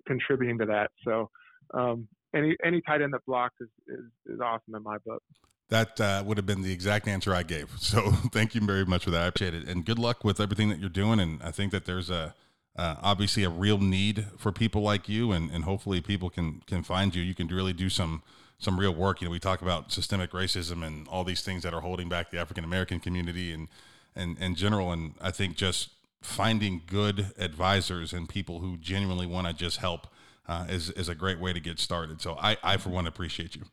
contributing 0.07 0.57
to 0.57 0.65
that. 0.65 0.89
So 1.05 1.29
um, 1.75 2.07
any 2.35 2.55
any 2.65 2.81
tight 2.81 3.03
end 3.03 3.13
that 3.13 3.23
blocks 3.27 3.53
is, 3.61 3.69
is, 3.87 4.33
is 4.33 4.39
awesome 4.41 4.73
in 4.73 4.81
my 4.81 4.97
book. 5.05 5.21
That 5.69 6.01
uh, 6.01 6.23
would 6.25 6.37
have 6.37 6.47
been 6.47 6.63
the 6.63 6.73
exact 6.73 7.07
answer 7.07 7.31
I 7.31 7.43
gave. 7.43 7.69
So 7.77 8.09
thank 8.33 8.55
you 8.55 8.61
very 8.61 8.85
much 8.85 9.03
for 9.03 9.11
that. 9.11 9.21
I 9.21 9.27
appreciate 9.27 9.53
it, 9.53 9.67
and 9.67 9.85
good 9.85 9.99
luck 9.99 10.23
with 10.23 10.39
everything 10.39 10.69
that 10.69 10.79
you're 10.79 10.89
doing. 10.89 11.19
And 11.19 11.43
I 11.43 11.51
think 11.51 11.71
that 11.73 11.85
there's 11.85 12.09
a 12.09 12.33
uh, 12.75 12.95
obviously 13.03 13.43
a 13.43 13.49
real 13.49 13.77
need 13.77 14.25
for 14.35 14.51
people 14.51 14.81
like 14.81 15.07
you, 15.07 15.31
and, 15.31 15.51
and 15.51 15.63
hopefully 15.63 16.01
people 16.01 16.31
can 16.31 16.63
can 16.65 16.81
find 16.81 17.13
you. 17.13 17.21
You 17.21 17.35
can 17.35 17.45
really 17.49 17.73
do 17.73 17.87
some 17.87 18.23
some 18.57 18.79
real 18.79 18.95
work. 18.95 19.21
You 19.21 19.27
know, 19.27 19.31
we 19.31 19.39
talk 19.39 19.61
about 19.61 19.91
systemic 19.91 20.31
racism 20.31 20.83
and 20.83 21.07
all 21.07 21.23
these 21.23 21.43
things 21.43 21.61
that 21.61 21.75
are 21.75 21.81
holding 21.81 22.09
back 22.09 22.31
the 22.31 22.39
African 22.39 22.63
American 22.63 22.99
community, 22.99 23.53
and 23.53 23.67
and 24.17 24.37
in 24.39 24.55
general. 24.55 24.91
And 24.91 25.13
I 25.21 25.31
think 25.31 25.55
just 25.55 25.89
finding 26.21 26.81
good 26.87 27.27
advisors 27.37 28.13
and 28.13 28.27
people 28.27 28.59
who 28.59 28.77
genuinely 28.77 29.27
want 29.27 29.47
to 29.47 29.53
just 29.53 29.77
help 29.77 30.07
uh, 30.47 30.65
is 30.69 30.89
is 30.91 31.09
a 31.09 31.15
great 31.15 31.39
way 31.39 31.53
to 31.53 31.59
get 31.59 31.79
started. 31.79 32.21
So 32.21 32.35
I, 32.39 32.57
I 32.63 32.77
for 32.77 32.89
one 32.89 33.07
appreciate 33.07 33.55
you. 33.55 33.63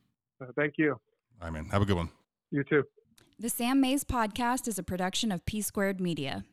Uh, 0.41 0.47
thank 0.57 0.75
you. 0.77 0.93
All 0.93 1.01
right, 1.43 1.53
man. 1.53 1.67
Have 1.67 1.83
a 1.83 1.87
good 1.87 1.97
one. 1.97 2.11
You 2.51 2.65
too. 2.65 2.85
The 3.39 3.49
Sam 3.49 3.81
Mayes 3.81 4.05
podcast 4.05 4.69
is 4.69 4.79
a 4.79 4.83
production 4.83 5.33
of 5.33 5.45
P 5.45 5.61
Squared 5.61 6.01
Media. 6.01 6.45